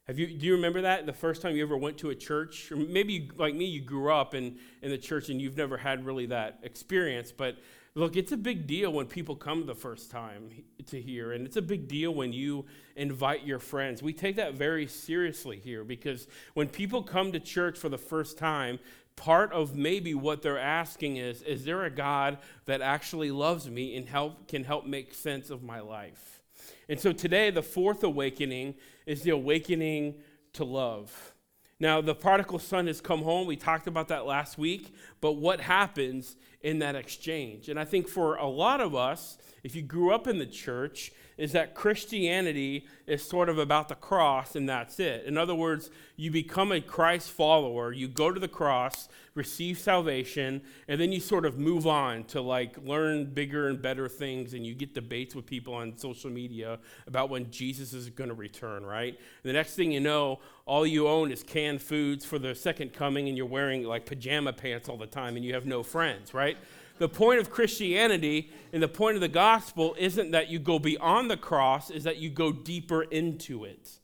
Have 0.07 0.18
you, 0.18 0.25
do 0.25 0.48
you 0.48 0.54
remember 0.54 0.81
that 0.81 1.06
the 1.06 1.13
first 1.13 1.44
time 1.44 1.56
you 1.56 1.62
ever 1.62 1.77
went 1.77 2.00
to 2.00 2.10
a 2.10 2.15
church? 2.15 2.72
Or 2.72 2.77
maybe, 2.77 3.13
you, 3.13 3.30
like 3.38 3.54
me, 3.54 3.65
you 3.65 3.81
grew 3.81 4.12
up 4.12 4.33
in, 4.33 4.57
in 4.81 4.89
the 4.89 4.98
church 4.98 5.30
and 5.30 5.39
you've 5.39 5.57
never 5.57 5.77
had 5.77 6.04
really 6.04 6.25
that 6.27 6.60
experience. 6.63 7.31
But 7.31 7.57
Look, 7.95 8.15
it's 8.15 8.31
a 8.31 8.38
big 8.38 8.68
deal 8.68 8.94
when 8.94 9.07
people 9.07 9.36
come 9.36 9.65
the 9.65 9.75
first 9.75 10.12
time 10.12 10.51
to 10.88 11.01
hear, 11.01 11.33
and 11.33 11.45
it's 11.45 11.57
a 11.57 11.62
big 11.62 11.88
deal 11.88 12.13
when 12.13 12.31
you 12.31 12.65
invite 12.95 13.45
your 13.45 13.59
friends. 13.59 14.03
We 14.03 14.13
take 14.13 14.36
that 14.36 14.53
very 14.53 14.88
seriously 14.88 15.59
here 15.63 15.83
because 15.83 16.27
when 16.53 16.68
people 16.68 17.01
come 17.01 17.31
to 17.31 17.39
church 17.39 17.77
for 17.77 17.89
the 17.89 17.97
first 17.97 18.38
time, 18.38 18.80
part 19.15 19.51
of 19.51 19.75
maybe 19.75 20.13
what 20.13 20.41
they're 20.41 20.59
asking 20.59 21.18
is 21.18 21.41
Is 21.41 21.65
there 21.65 21.83
a 21.83 21.89
God 21.89 22.38
that 22.65 22.81
actually 22.81 23.31
loves 23.31 23.69
me 23.69 23.95
and 23.97 24.07
help, 24.07 24.47
can 24.47 24.63
help 24.63 24.86
make 24.86 25.13
sense 25.13 25.50
of 25.50 25.63
my 25.63 25.80
life? 25.80 26.41
And 26.88 27.00
so 27.00 27.12
today, 27.12 27.50
the 27.50 27.63
fourth 27.63 28.03
awakening 28.03 28.75
is 29.06 29.24
the 29.24 29.31
awakening 29.31 30.15
to 30.53 30.63
love. 30.63 31.33
Now, 31.80 32.02
the 32.02 32.14
prodigal 32.14 32.60
son 32.60 32.88
has 32.88 33.00
come 33.00 33.22
home. 33.22 33.48
We 33.48 33.56
talked 33.56 33.88
about 33.88 34.10
that 34.10 34.26
last 34.26 34.58
week. 34.58 34.94
But 35.22 35.34
what 35.34 35.62
happens 35.62 36.36
in 36.62 36.80
that 36.80 36.96
exchange? 36.96 37.70
And 37.70 37.80
I 37.80 37.86
think 37.86 38.08
for 38.08 38.36
a 38.36 38.48
lot 38.48 38.82
of 38.82 38.96
us, 38.96 39.38
if 39.63 39.75
you 39.75 39.82
grew 39.82 40.13
up 40.13 40.27
in 40.27 40.39
the 40.39 40.46
church, 40.46 41.12
is 41.39 41.53
that 41.53 41.74
Christianity 41.74 42.86
is 43.08 43.24
sort 43.24 43.48
of 43.48 43.58
about 43.58 43.88
the 43.88 43.96
cross 43.96 44.58
and 44.58 44.67
that's 44.67 45.00
it. 45.00 45.24
In 45.24 45.38
other 45.38 45.55
words, 45.55 45.89
you 46.17 46.29
become 46.29 46.74
a 46.74 46.81
Christ 46.81 47.31
follower, 47.31 47.93
you 47.93 48.10
go 48.10 48.29
to 48.29 48.41
the 48.41 48.50
cross, 48.50 49.08
receive 49.36 49.79
salvation, 49.79 50.62
and 50.89 51.00
then 51.00 51.13
you 51.13 51.22
sort 51.22 51.46
of 51.46 51.58
move 51.58 51.88
on 51.88 52.25
to 52.25 52.41
like 52.41 52.77
learn 52.84 53.24
bigger 53.24 53.69
and 53.69 53.81
better 53.81 54.10
things 54.10 54.53
and 54.53 54.65
you 54.65 54.75
get 54.75 54.93
debates 54.93 55.34
with 55.34 55.46
people 55.46 55.74
on 55.74 55.98
social 55.98 56.29
media 56.29 56.77
about 57.08 57.29
when 57.29 57.50
Jesus 57.50 57.93
is 57.93 58.10
going 58.10 58.29
to 58.29 58.36
return, 58.36 58.86
right? 58.86 59.13
And 59.13 59.50
the 59.50 59.53
next 59.53 59.75
thing 59.75 59.93
you 59.93 60.01
know, 60.01 60.39
all 60.65 60.86
you 60.86 61.08
own 61.08 61.31
is 61.31 61.41
canned 61.41 61.81
foods 61.81 62.25
for 62.25 62.38
the 62.38 62.53
second 62.53 62.91
coming 62.91 63.29
and 63.29 63.38
you're 63.38 63.46
wearing 63.46 63.86
like 63.86 64.05
pajama 64.05 64.51
pants 64.51 64.89
all 64.89 64.98
the 64.98 65.08
time 65.08 65.38
and 65.38 65.46
you 65.46 65.53
have 65.53 65.65
no 65.65 65.84
friends, 65.84 66.34
right? 66.34 66.58
The 67.00 67.10
point 67.10 67.39
of 67.39 67.50
Christianity 67.50 68.51
and 68.72 68.84
the 68.84 68.88
point 68.88 69.15
of 69.15 69.22
the 69.22 69.27
gospel 69.27 69.96
isn't 69.98 70.32
that 70.32 70.50
you 70.50 70.60
go 70.60 70.77
beyond 70.77 71.32
the 71.32 71.38
cross, 71.38 71.89
is 71.89 72.03
that 72.03 72.18
you 72.18 72.29
go 72.29 72.51
deeper 72.51 73.03
into 73.03 73.63
it. 73.63 74.00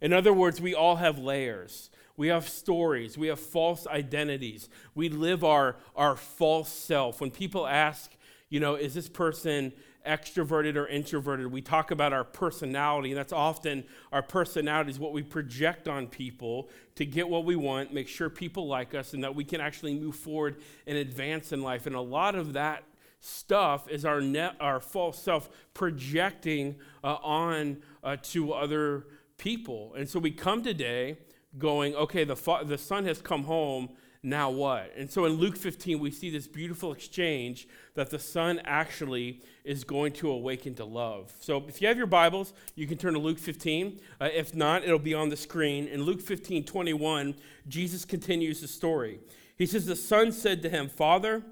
In 0.00 0.12
other 0.12 0.32
words, 0.32 0.60
we 0.60 0.74
all 0.74 0.96
have 0.96 1.18
layers. 1.18 1.90
We 2.16 2.28
have 2.28 2.48
stories. 2.48 3.16
We 3.16 3.28
have 3.28 3.40
false 3.40 3.86
identities. 3.86 4.68
We 4.94 5.08
live 5.08 5.42
our, 5.42 5.76
our 5.96 6.16
false 6.16 6.70
self. 6.70 7.20
When 7.20 7.30
people 7.30 7.66
ask, 7.66 8.12
you 8.48 8.60
know, 8.60 8.74
is 8.74 8.94
this 8.94 9.08
person 9.08 9.72
extroverted 10.06 10.76
or 10.76 10.86
introverted. 10.86 11.50
We 11.50 11.60
talk 11.60 11.90
about 11.90 12.12
our 12.12 12.24
personality, 12.24 13.10
and 13.10 13.18
that's 13.18 13.32
often 13.32 13.84
our 14.12 14.22
personality 14.22 14.90
is 14.90 14.98
what 14.98 15.12
we 15.12 15.22
project 15.22 15.88
on 15.88 16.06
people 16.06 16.68
to 16.94 17.04
get 17.04 17.28
what 17.28 17.44
we 17.44 17.56
want, 17.56 17.92
make 17.92 18.08
sure 18.08 18.28
people 18.30 18.66
like 18.66 18.94
us, 18.94 19.14
and 19.14 19.22
that 19.24 19.34
we 19.34 19.44
can 19.44 19.60
actually 19.60 19.98
move 19.98 20.16
forward 20.16 20.56
and 20.86 20.96
advance 20.98 21.52
in 21.52 21.62
life. 21.62 21.86
And 21.86 21.94
a 21.94 22.00
lot 22.00 22.34
of 22.34 22.52
that 22.54 22.84
stuff 23.20 23.88
is 23.88 24.04
our 24.04 24.20
net, 24.20 24.54
our 24.60 24.80
false 24.80 25.18
self 25.20 25.48
projecting 25.74 26.76
uh, 27.02 27.16
on 27.22 27.78
uh, 28.02 28.16
to 28.22 28.52
other 28.52 29.06
people. 29.36 29.94
And 29.96 30.08
so 30.08 30.18
we 30.18 30.30
come 30.30 30.62
today 30.62 31.18
going, 31.56 31.94
okay, 31.94 32.24
the, 32.24 32.36
fa- 32.36 32.62
the 32.64 32.78
son 32.78 33.04
has 33.04 33.20
come 33.20 33.44
home 33.44 33.90
now 34.22 34.50
what? 34.50 34.92
And 34.96 35.10
so 35.10 35.24
in 35.26 35.34
Luke 35.34 35.56
15, 35.56 35.98
we 35.98 36.10
see 36.10 36.30
this 36.30 36.46
beautiful 36.46 36.92
exchange 36.92 37.68
that 37.94 38.10
the 38.10 38.18
son 38.18 38.60
actually 38.64 39.42
is 39.64 39.84
going 39.84 40.12
to 40.14 40.30
awaken 40.30 40.74
to 40.76 40.84
love. 40.84 41.32
So 41.40 41.64
if 41.68 41.80
you 41.80 41.88
have 41.88 41.96
your 41.96 42.06
Bibles, 42.06 42.52
you 42.74 42.86
can 42.86 42.98
turn 42.98 43.14
to 43.14 43.20
Luke 43.20 43.38
15. 43.38 44.00
Uh, 44.20 44.28
if 44.32 44.54
not, 44.54 44.82
it'll 44.82 44.98
be 44.98 45.14
on 45.14 45.28
the 45.28 45.36
screen. 45.36 45.86
In 45.86 46.02
Luke 46.02 46.20
15, 46.20 46.64
21, 46.64 47.36
Jesus 47.68 48.04
continues 48.04 48.60
the 48.60 48.68
story. 48.68 49.20
He 49.56 49.66
says, 49.66 49.86
The 49.86 49.96
son 49.96 50.32
said 50.32 50.62
to 50.62 50.68
him, 50.68 50.88
Father, 50.88 51.44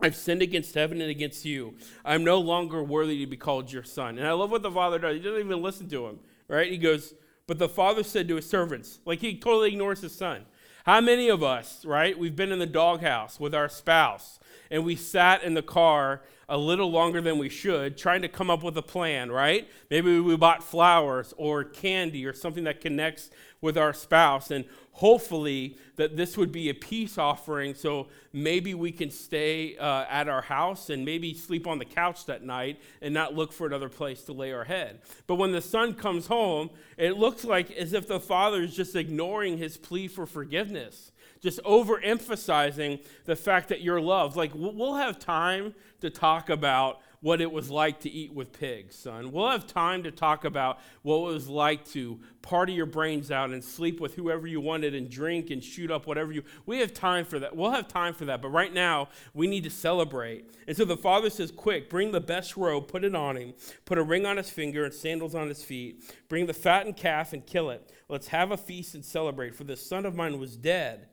I've 0.00 0.16
sinned 0.16 0.42
against 0.42 0.74
heaven 0.74 1.00
and 1.00 1.10
against 1.10 1.44
you. 1.44 1.74
I'm 2.04 2.24
no 2.24 2.38
longer 2.38 2.82
worthy 2.82 3.20
to 3.20 3.26
be 3.26 3.36
called 3.36 3.72
your 3.72 3.84
son. 3.84 4.18
And 4.18 4.26
I 4.26 4.32
love 4.32 4.50
what 4.50 4.62
the 4.62 4.70
father 4.70 4.98
does. 4.98 5.14
He 5.14 5.22
doesn't 5.22 5.40
even 5.40 5.62
listen 5.62 5.88
to 5.88 6.06
him, 6.06 6.18
right? 6.48 6.70
He 6.70 6.78
goes, 6.78 7.14
But 7.46 7.58
the 7.58 7.68
father 7.68 8.02
said 8.02 8.28
to 8.28 8.36
his 8.36 8.48
servants, 8.48 9.00
like 9.06 9.20
he 9.20 9.38
totally 9.38 9.68
ignores 9.68 10.00
his 10.00 10.14
son. 10.14 10.44
How 10.84 11.00
many 11.00 11.30
of 11.30 11.42
us, 11.42 11.82
right? 11.86 12.18
We've 12.18 12.36
been 12.36 12.52
in 12.52 12.58
the 12.58 12.66
doghouse 12.66 13.40
with 13.40 13.54
our 13.54 13.70
spouse 13.70 14.38
and 14.70 14.84
we 14.84 14.96
sat 14.96 15.42
in 15.42 15.54
the 15.54 15.62
car 15.62 16.20
a 16.48 16.58
little 16.58 16.90
longer 16.90 17.20
than 17.20 17.38
we 17.38 17.48
should 17.48 17.96
trying 17.96 18.22
to 18.22 18.28
come 18.28 18.50
up 18.50 18.62
with 18.62 18.76
a 18.76 18.82
plan, 18.82 19.30
right? 19.30 19.68
Maybe 19.90 20.20
we 20.20 20.36
bought 20.36 20.62
flowers 20.62 21.34
or 21.36 21.64
candy 21.64 22.26
or 22.26 22.32
something 22.32 22.64
that 22.64 22.80
connects 22.80 23.30
with 23.60 23.78
our 23.78 23.92
spouse. 23.92 24.50
And 24.50 24.64
hopefully 24.94 25.76
that 25.96 26.16
this 26.16 26.36
would 26.36 26.52
be 26.52 26.68
a 26.68 26.74
peace 26.74 27.18
offering 27.18 27.74
so 27.74 28.06
maybe 28.32 28.74
we 28.74 28.92
can 28.92 29.10
stay 29.10 29.76
uh, 29.76 30.04
at 30.08 30.28
our 30.28 30.42
house 30.42 30.88
and 30.88 31.04
maybe 31.04 31.34
sleep 31.34 31.66
on 31.66 31.78
the 31.78 31.84
couch 31.84 32.26
that 32.26 32.44
night 32.44 32.80
and 33.02 33.12
not 33.12 33.34
look 33.34 33.52
for 33.52 33.66
another 33.66 33.88
place 33.88 34.22
to 34.22 34.32
lay 34.32 34.52
our 34.52 34.62
head 34.62 35.00
but 35.26 35.34
when 35.34 35.50
the 35.50 35.60
son 35.60 35.94
comes 35.94 36.28
home 36.28 36.70
it 36.96 37.18
looks 37.18 37.44
like 37.44 37.72
as 37.72 37.92
if 37.92 38.06
the 38.06 38.20
father 38.20 38.62
is 38.62 38.74
just 38.74 38.94
ignoring 38.94 39.58
his 39.58 39.76
plea 39.76 40.06
for 40.06 40.26
forgiveness 40.26 41.10
just 41.44 41.62
overemphasizing 41.62 43.04
the 43.26 43.36
fact 43.36 43.68
that 43.68 43.82
you're 43.82 44.00
loved 44.00 44.34
like 44.34 44.50
we'll 44.54 44.94
have 44.94 45.18
time 45.18 45.74
to 46.00 46.08
talk 46.08 46.48
about 46.48 47.02
what 47.20 47.40
it 47.40 47.50
was 47.50 47.70
like 47.70 48.00
to 48.00 48.10
eat 48.10 48.34
with 48.34 48.52
pigs, 48.52 48.94
son. 48.94 49.32
We'll 49.32 49.50
have 49.50 49.66
time 49.66 50.02
to 50.02 50.10
talk 50.10 50.44
about 50.44 50.78
what 51.00 51.16
it 51.16 51.32
was 51.32 51.48
like 51.48 51.86
to 51.92 52.20
party 52.42 52.74
your 52.74 52.84
brains 52.84 53.30
out 53.30 53.48
and 53.48 53.64
sleep 53.64 53.98
with 53.98 54.14
whoever 54.14 54.46
you 54.46 54.60
wanted 54.60 54.94
and 54.94 55.08
drink 55.08 55.48
and 55.48 55.64
shoot 55.64 55.90
up 55.90 56.06
whatever 56.06 56.32
you. 56.32 56.42
We 56.66 56.80
have 56.80 56.92
time 56.92 57.24
for 57.24 57.38
that. 57.38 57.56
We'll 57.56 57.70
have 57.70 57.88
time 57.88 58.12
for 58.12 58.26
that. 58.26 58.42
But 58.42 58.50
right 58.50 58.72
now, 58.74 59.08
we 59.32 59.46
need 59.46 59.64
to 59.64 59.70
celebrate. 59.70 60.50
And 60.68 60.76
so 60.76 60.84
the 60.84 60.98
father 60.98 61.30
says, 61.30 61.50
Quick, 61.50 61.88
bring 61.88 62.12
the 62.12 62.20
best 62.20 62.58
robe, 62.58 62.88
put 62.88 63.04
it 63.04 63.14
on 63.14 63.38
him, 63.38 63.54
put 63.86 63.96
a 63.96 64.02
ring 64.02 64.26
on 64.26 64.36
his 64.36 64.50
finger 64.50 64.84
and 64.84 64.92
sandals 64.92 65.34
on 65.34 65.48
his 65.48 65.62
feet. 65.62 66.04
Bring 66.28 66.44
the 66.44 66.52
fattened 66.52 66.98
calf 66.98 67.32
and 67.32 67.46
kill 67.46 67.70
it. 67.70 67.90
Let's 68.06 68.28
have 68.28 68.50
a 68.50 68.58
feast 68.58 68.94
and 68.94 69.04
celebrate. 69.04 69.54
For 69.54 69.64
this 69.64 69.86
son 69.86 70.04
of 70.04 70.14
mine 70.14 70.38
was 70.38 70.58
dead 70.58 71.08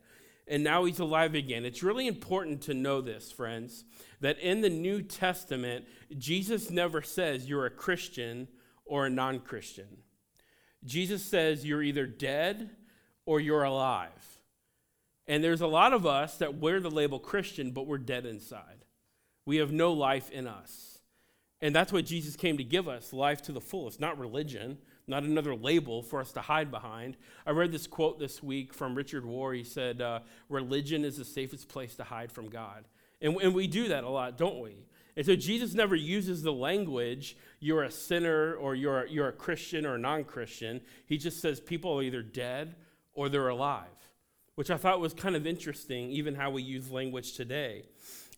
and 0.48 0.64
now 0.64 0.84
he's 0.84 0.98
alive 0.98 1.34
again. 1.34 1.64
It's 1.64 1.82
really 1.82 2.06
important 2.06 2.62
to 2.62 2.74
know 2.74 3.00
this, 3.00 3.30
friends, 3.30 3.84
that 4.20 4.38
in 4.38 4.60
the 4.60 4.70
New 4.70 5.02
Testament, 5.02 5.86
Jesus 6.18 6.70
never 6.70 7.02
says 7.02 7.48
you're 7.48 7.66
a 7.66 7.70
Christian 7.70 8.48
or 8.84 9.06
a 9.06 9.10
non 9.10 9.40
Christian. 9.40 9.98
Jesus 10.84 11.24
says 11.24 11.64
you're 11.64 11.82
either 11.82 12.06
dead 12.06 12.70
or 13.24 13.40
you're 13.40 13.62
alive. 13.62 14.40
And 15.26 15.42
there's 15.42 15.60
a 15.60 15.66
lot 15.66 15.92
of 15.92 16.04
us 16.04 16.38
that 16.38 16.58
wear 16.58 16.80
the 16.80 16.90
label 16.90 17.20
Christian, 17.20 17.70
but 17.70 17.86
we're 17.86 17.98
dead 17.98 18.26
inside. 18.26 18.84
We 19.46 19.58
have 19.58 19.72
no 19.72 19.92
life 19.92 20.30
in 20.30 20.46
us. 20.46 20.98
And 21.60 21.74
that's 21.74 21.92
what 21.92 22.06
Jesus 22.06 22.34
came 22.34 22.58
to 22.58 22.64
give 22.64 22.88
us 22.88 23.12
life 23.12 23.40
to 23.42 23.52
the 23.52 23.60
fullest, 23.60 24.00
not 24.00 24.18
religion, 24.18 24.78
not 25.06 25.24
another 25.24 25.54
label 25.54 26.02
for 26.02 26.20
us 26.20 26.32
to 26.32 26.40
hide 26.40 26.70
behind. 26.70 27.16
I 27.46 27.50
read 27.50 27.72
this 27.72 27.86
quote 27.86 28.18
this 28.18 28.42
week 28.42 28.72
from 28.72 28.94
Richard 28.94 29.24
Rohr. 29.24 29.56
He 29.56 29.64
said, 29.64 30.00
uh, 30.00 30.20
Religion 30.48 31.04
is 31.04 31.16
the 31.16 31.24
safest 31.24 31.68
place 31.68 31.94
to 31.96 32.04
hide 32.04 32.30
from 32.30 32.48
God. 32.48 32.84
And, 33.20 33.36
and 33.40 33.54
we 33.54 33.66
do 33.66 33.88
that 33.88 34.04
a 34.04 34.08
lot, 34.08 34.36
don't 34.36 34.60
we? 34.60 34.86
And 35.16 35.26
so 35.26 35.36
Jesus 35.36 35.74
never 35.74 35.94
uses 35.94 36.42
the 36.42 36.52
language, 36.52 37.36
you're 37.60 37.82
a 37.82 37.90
sinner 37.90 38.54
or 38.54 38.74
you're, 38.74 39.06
you're 39.06 39.28
a 39.28 39.32
Christian 39.32 39.84
or 39.84 39.96
a 39.96 39.98
non 39.98 40.24
Christian. 40.24 40.80
He 41.06 41.18
just 41.18 41.40
says 41.40 41.60
people 41.60 41.98
are 41.98 42.02
either 42.02 42.22
dead 42.22 42.76
or 43.12 43.28
they're 43.28 43.48
alive, 43.48 43.88
which 44.54 44.70
I 44.70 44.78
thought 44.78 45.00
was 45.00 45.12
kind 45.12 45.36
of 45.36 45.46
interesting, 45.46 46.10
even 46.10 46.34
how 46.34 46.50
we 46.50 46.62
use 46.62 46.90
language 46.90 47.34
today. 47.34 47.84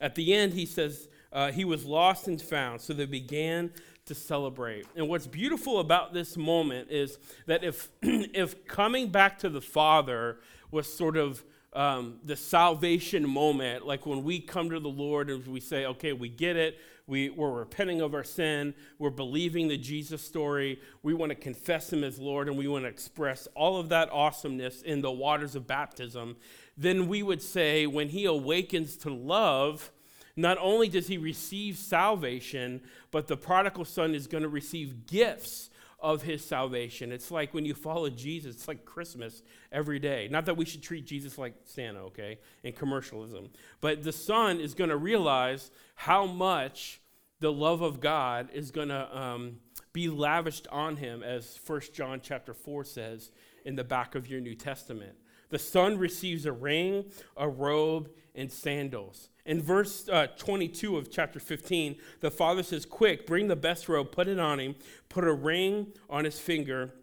At 0.01 0.17
the 0.17 0.35
end, 0.35 0.55
he 0.55 0.67
says, 0.67 1.09
uh, 1.33 1.53
He 1.53 1.65
was 1.65 1.85
lost 1.85 2.27
and 2.27 2.43
found. 2.43 2.81
So 2.81 2.93
they 2.93 3.07
began 3.07 3.73
to 4.07 4.15
celebrate. 4.15 4.87
And 4.97 5.09
what's 5.09 5.27
beautiful 5.27 5.81
about 5.81 6.13
this 6.13 6.37
moment 6.37 6.91
is 6.91 7.19
that 7.47 7.65
if, 7.65 7.91
if 8.03 8.67
coming 8.67 9.09
back 9.09 9.39
to 9.39 9.49
the 9.49 9.61
Father 9.61 10.39
was 10.71 10.93
sort 10.93 11.17
of 11.17 11.43
um, 11.73 12.19
the 12.23 12.37
salvation 12.37 13.29
moment, 13.29 13.87
like 13.87 14.07
when 14.07 14.23
we 14.23 14.41
come 14.41 14.71
to 14.71 14.79
the 14.79 14.89
Lord 14.89 15.31
and 15.31 15.47
we 15.47 15.61
say, 15.61 15.87
okay, 15.87 16.13
we 16.13 16.29
get 16.29 16.57
it, 16.57 16.79
we, 17.07 17.31
we're 17.31 17.51
repenting 17.51 18.01
of 18.01 18.15
our 18.15 18.25
sin, 18.25 18.75
we're 18.99 19.11
believing 19.11 19.69
the 19.69 19.77
Jesus 19.77 20.23
story, 20.23 20.81
we 21.03 21.13
want 21.13 21.31
to 21.31 21.37
confess 21.37 21.93
Him 21.93 22.05
as 22.05 22.19
Lord, 22.19 22.49
and 22.49 22.57
we 22.57 22.69
want 22.69 22.85
to 22.85 22.89
express 22.89 23.47
all 23.55 23.79
of 23.79 23.89
that 23.91 24.11
awesomeness 24.11 24.83
in 24.83 25.03
the 25.03 25.11
waters 25.11 25.55
of 25.55 25.67
baptism, 25.67 26.37
then 26.77 27.09
we 27.09 27.23
would 27.23 27.43
say, 27.43 27.87
when 27.87 28.09
He 28.09 28.25
awakens 28.25 28.97
to 28.99 29.11
love, 29.11 29.91
not 30.37 30.59
only 30.61 30.89
does 30.89 31.07
he 31.07 31.19
receive 31.19 31.79
salvation, 31.79 32.81
but 33.11 33.29
the 33.29 33.37
prodigal 33.37 33.85
son 33.85 34.15
is 34.15 34.27
going 34.27 34.43
to 34.43 34.49
receive 34.49 35.07
gifts 35.07 35.71
of 36.01 36.23
his 36.23 36.45
salvation. 36.45 37.13
It's 37.13 37.31
like 37.31 37.55
when 37.55 37.65
you 37.65 37.73
follow 37.73 38.11
Jesus, 38.11 38.57
it's 38.57 38.69
like 38.69 38.85
Christmas 38.85 39.43
every 39.73 39.99
day. 39.99 40.29
Not 40.31 40.45
that 40.47 40.57
we 40.57 40.67
should 40.67 40.83
treat 40.83 41.07
Jesus 41.07 41.39
like 41.39 41.55
Santa, 41.65 42.01
okay, 42.01 42.39
in 42.63 42.73
commercialism, 42.73 43.49
but 43.81 44.03
the 44.03 44.13
son 44.13 44.61
is 44.61 44.75
going 44.75 44.91
to 44.91 44.97
realize 44.97 45.71
how 45.95 46.27
much 46.27 47.01
the 47.41 47.53
love 47.53 47.81
of 47.81 48.01
God 48.01 48.49
is 48.53 48.71
going 48.71 48.89
to 48.89 49.19
um, 49.19 49.57
be 49.93 50.09
lavished 50.09 50.67
on 50.71 50.97
him, 50.97 51.23
as 51.23 51.59
1 51.67 51.81
John 51.93 52.21
chapter 52.23 52.53
4 52.53 52.85
says 52.85 53.31
in 53.65 53.77
the 53.77 53.85
back 53.85 54.15
of 54.15 54.29
your 54.29 54.41
New 54.41 54.55
Testament. 54.55 55.15
The 55.49 55.59
son 55.59 55.99
receives 55.99 56.47
a 56.47 56.53
ring, 56.53 57.05
a 57.37 57.49
robe, 57.49 58.11
and 58.35 58.51
sandals. 58.51 59.31
In 59.47 59.61
verse 59.61 60.09
uh, 60.09 60.29
22 60.39 60.97
of 60.97 61.11
chapter 61.11 61.39
15, 61.39 61.97
the 62.21 62.31
father 62.31 62.63
says, 62.63 62.87
Quick, 62.87 63.27
bring 63.27 63.49
the 63.49 63.57
best 63.57 63.89
robe, 63.89 64.11
put 64.11 64.27
it 64.27 64.39
on 64.39 64.59
him, 64.59 64.75
put 65.09 65.25
a 65.25 65.33
ring 65.33 65.89
on 66.09 66.25
his 66.25 66.39
finger, 66.39 66.95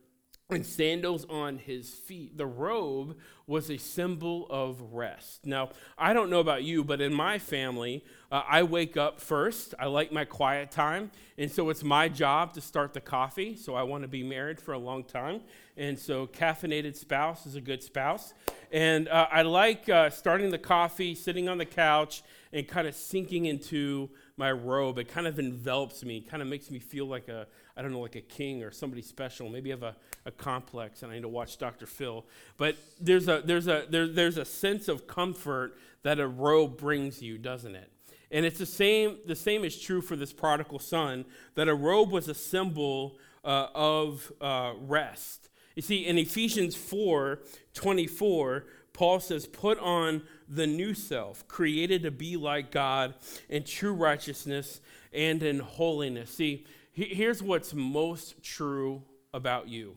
and 0.50 0.66
sandals 0.66 1.26
on 1.30 1.58
his 1.58 1.90
feet. 1.90 2.38
The 2.38 2.46
robe 2.46 3.18
was 3.48 3.70
a 3.70 3.78
symbol 3.78 4.48
of 4.50 4.82
rest. 4.94 5.46
Now, 5.46 5.70
I 5.98 6.14
don't 6.14 6.30
know 6.30 6.40
about 6.40 6.64
you, 6.64 6.84
but 6.84 7.00
in 7.00 7.14
my 7.14 7.38
family, 7.40 8.04
uh, 8.32 8.44
I 8.48 8.64
wake 8.64 8.98
up 8.98 9.20
first. 9.20 9.74
I 9.80 9.86
like 9.86 10.12
my 10.12 10.26
quiet 10.26 10.72
time. 10.72 11.12
And 11.38 11.50
so 11.50 11.70
it's 11.70 11.84
my 11.84 12.10
job 12.10 12.54
to 12.54 12.62
start 12.62 12.94
the 12.94 13.02
coffee. 13.02 13.56
So 13.56 13.76
I 13.76 13.84
want 13.84 14.04
to 14.04 14.08
be 14.08 14.24
married 14.24 14.60
for 14.60 14.74
a 14.74 14.80
long 14.80 15.04
time. 15.04 15.42
And 15.82 15.98
so, 15.98 16.28
caffeinated 16.28 16.96
spouse 16.96 17.48
is 17.48 17.56
a 17.56 17.60
good 17.60 17.82
spouse. 17.82 18.36
And 18.72 19.08
uh, 19.08 19.26
I 19.32 19.42
like 19.42 19.90
uh, 19.90 20.12
starting 20.12 20.52
the 20.52 20.60
coffee, 20.60 21.16
sitting 21.16 21.50
on 21.50 21.58
the 21.58 21.66
couch, 21.66 22.22
and 22.54 22.68
kind 22.68 22.88
of 22.88 22.94
sinking 22.94 23.46
into 23.46 24.12
my 24.38 24.52
robe. 24.52 25.00
It 25.00 25.08
kind 25.08 25.26
of 25.26 25.40
envelops 25.40 26.06
me, 26.06 26.22
kind 26.22 26.44
of 26.44 26.48
makes 26.48 26.70
me 26.70 26.78
feel 26.78 27.08
like 27.08 27.30
a, 27.30 27.48
I 27.76 27.82
don't 27.82 27.94
know, 27.94 28.00
like 28.00 28.16
a 28.16 28.22
king 28.22 28.62
or 28.62 28.70
somebody 28.70 29.02
special. 29.02 29.50
Maybe 29.50 29.72
I 29.72 29.74
have 29.74 29.82
a, 29.82 29.96
a 30.28 30.32
complex 30.32 31.02
and 31.02 31.12
I 31.12 31.16
need 31.16 31.22
to 31.22 31.30
watch 31.30 31.58
Dr. 31.58 31.88
Phil. 31.88 32.28
But 32.58 32.76
there's 33.00 33.28
a, 33.28 33.42
there's, 33.44 33.68
a, 33.68 33.88
there, 33.90 34.06
there's 34.06 34.38
a 34.38 34.46
sense 34.46 34.88
of 34.88 35.08
comfort 35.08 35.76
that 36.04 36.20
a 36.20 36.28
robe 36.28 36.78
brings 36.78 37.24
you, 37.24 37.40
doesn't 37.40 37.74
it? 37.74 37.92
And 38.30 38.46
it's 38.46 38.60
the 38.60 38.68
same, 38.68 39.18
the 39.26 39.36
same 39.36 39.64
is 39.64 39.82
true 39.82 40.02
for 40.02 40.16
this 40.16 40.32
prodigal 40.32 40.78
son, 40.78 41.26
that 41.56 41.68
a 41.68 41.74
robe 41.74 42.12
was 42.12 42.28
a 42.28 42.36
symbol 42.36 43.18
uh, 43.44 43.70
of 43.74 44.32
uh, 44.40 44.74
rest. 44.80 45.48
You 45.76 45.82
see, 45.82 46.06
in 46.06 46.18
Ephesians 46.18 46.76
4 46.76 47.40
24, 47.74 48.66
Paul 48.94 49.20
says, 49.20 49.48
Put 49.48 49.80
on 49.80 50.24
the 50.48 50.68
new 50.68 50.94
self, 50.94 51.48
created 51.48 52.04
to 52.04 52.12
be 52.12 52.36
like 52.38 52.72
God 52.72 53.16
in 53.50 53.64
true 53.64 53.94
righteousness 53.94 54.82
and 55.14 55.42
in 55.42 55.60
holiness. 55.60 56.32
See, 56.32 56.66
here's 56.92 57.42
what's 57.42 57.74
most 57.74 58.44
true 58.44 59.04
about 59.34 59.70
you. 59.70 59.96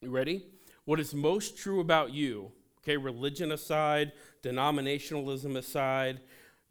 You 0.00 0.10
ready? 0.10 0.44
What 0.84 1.00
is 1.00 1.14
most 1.14 1.56
true 1.56 1.80
about 1.80 2.12
you, 2.12 2.52
okay, 2.78 2.96
religion 2.96 3.50
aside, 3.52 4.12
denominationalism 4.42 5.56
aside, 5.56 6.20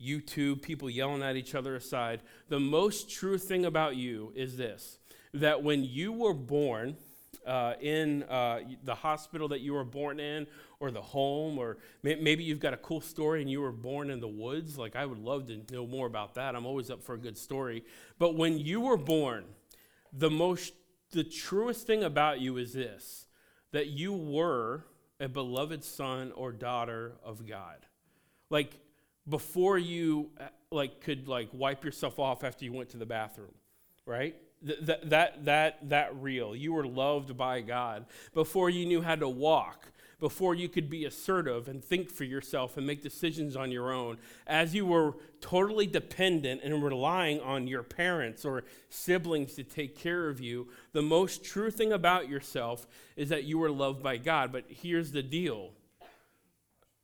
YouTube, 0.02 0.62
people 0.62 0.90
yelling 0.90 1.24
at 1.24 1.36
each 1.36 1.56
other 1.56 1.76
aside, 1.76 2.22
the 2.50 2.60
most 2.60 3.10
true 3.10 3.38
thing 3.38 3.66
about 3.66 3.96
you 3.96 4.32
is 4.36 4.58
this 4.58 5.00
that 5.34 5.62
when 5.62 5.84
you 5.84 6.14
were 6.14 6.34
born, 6.34 6.96
uh, 7.46 7.74
in 7.80 8.24
uh, 8.24 8.60
the 8.84 8.96
hospital 8.96 9.48
that 9.50 9.62
you 9.62 9.74
were 9.74 9.84
born 9.84 10.20
in 10.20 10.48
or 10.80 10.92
the 10.92 11.02
home, 11.02 11.58
or 11.58 11.78
may- 12.04 12.16
maybe 12.16 12.44
you've 12.44 12.60
got 12.60 12.74
a 12.74 12.78
cool 12.78 13.02
story 13.02 13.42
and 13.42 13.50
you 13.50 13.62
were 13.62 13.72
born 13.72 14.10
in 14.10 14.20
the 14.20 14.28
woods. 14.28 14.78
Like, 14.78 14.96
I 14.96 15.06
would 15.06 15.20
love 15.20 15.48
to 15.48 15.62
know 15.72 15.88
more 15.88 16.08
about 16.08 16.36
that. 16.36 16.56
I'm 16.56 16.66
always 16.66 16.90
up 16.90 17.04
for 17.04 17.14
a 17.14 17.18
good 17.18 17.38
story. 17.38 17.84
But 18.20 18.36
when 18.36 18.58
you 18.58 18.82
were 18.82 18.98
born, 18.98 19.46
the 20.12 20.30
most, 20.30 20.74
the 21.12 21.24
truest 21.24 21.88
thing 21.88 22.04
about 22.04 22.42
you 22.42 22.58
is 22.58 22.74
this 22.74 23.28
that 23.72 23.88
you 23.88 24.14
were 24.14 24.86
a 25.20 25.28
beloved 25.28 25.84
son 25.84 26.32
or 26.34 26.52
daughter 26.52 27.16
of 27.24 27.46
God. 27.46 27.86
Like 28.50 28.80
before 29.28 29.78
you 29.78 30.30
uh, 30.40 30.46
like 30.72 31.02
could 31.02 31.28
like 31.28 31.50
wipe 31.52 31.84
yourself 31.84 32.20
off 32.20 32.44
after 32.44 32.66
you 32.66 32.74
went 32.74 32.90
to 32.90 32.98
the 32.98 33.06
bathroom, 33.06 33.54
right? 34.06 34.36
That, 34.62 35.10
that, 35.10 35.46
that, 35.46 35.90
that 35.90 36.16
real. 36.16 36.56
You 36.56 36.74
were 36.74 36.86
loved 36.86 37.38
by 37.38 37.62
God 37.62 38.06
before 38.34 38.70
you 38.70 38.86
knew 38.86 39.02
how 39.02 39.16
to 39.16 39.30
walk, 39.30 39.92
before 40.20 40.56
you 40.56 40.70
could 40.70 40.90
be 40.90 41.06
assertive 41.06 41.68
and 41.68 41.84
think 41.84 42.10
for 42.10 42.24
yourself 42.24 42.78
and 42.78 42.88
make 42.88 43.04
decisions 43.04 43.56
on 43.56 43.72
your 43.72 43.92
own, 43.92 44.18
as 44.48 44.74
you 44.74 44.86
were 44.86 45.14
totally 45.42 45.86
dependent 45.86 46.62
and 46.64 46.84
relying 46.84 47.40
on 47.42 47.68
your 47.68 47.84
parents 47.84 48.46
or 48.46 48.64
siblings 48.90 49.54
to 49.56 49.64
take 49.64 49.98
care 49.98 50.30
of 50.30 50.40
you, 50.40 50.68
the 50.94 51.02
most 51.02 51.44
true 51.44 51.70
thing 51.70 51.92
about 51.92 52.30
yourself 52.30 52.88
is 53.16 53.30
that 53.30 53.44
you 53.44 53.58
were 53.58 53.72
loved 53.72 54.02
by 54.02 54.18
God. 54.18 54.52
But 54.52 54.66
here's 54.70 55.12
the 55.12 55.24
deal 55.24 55.72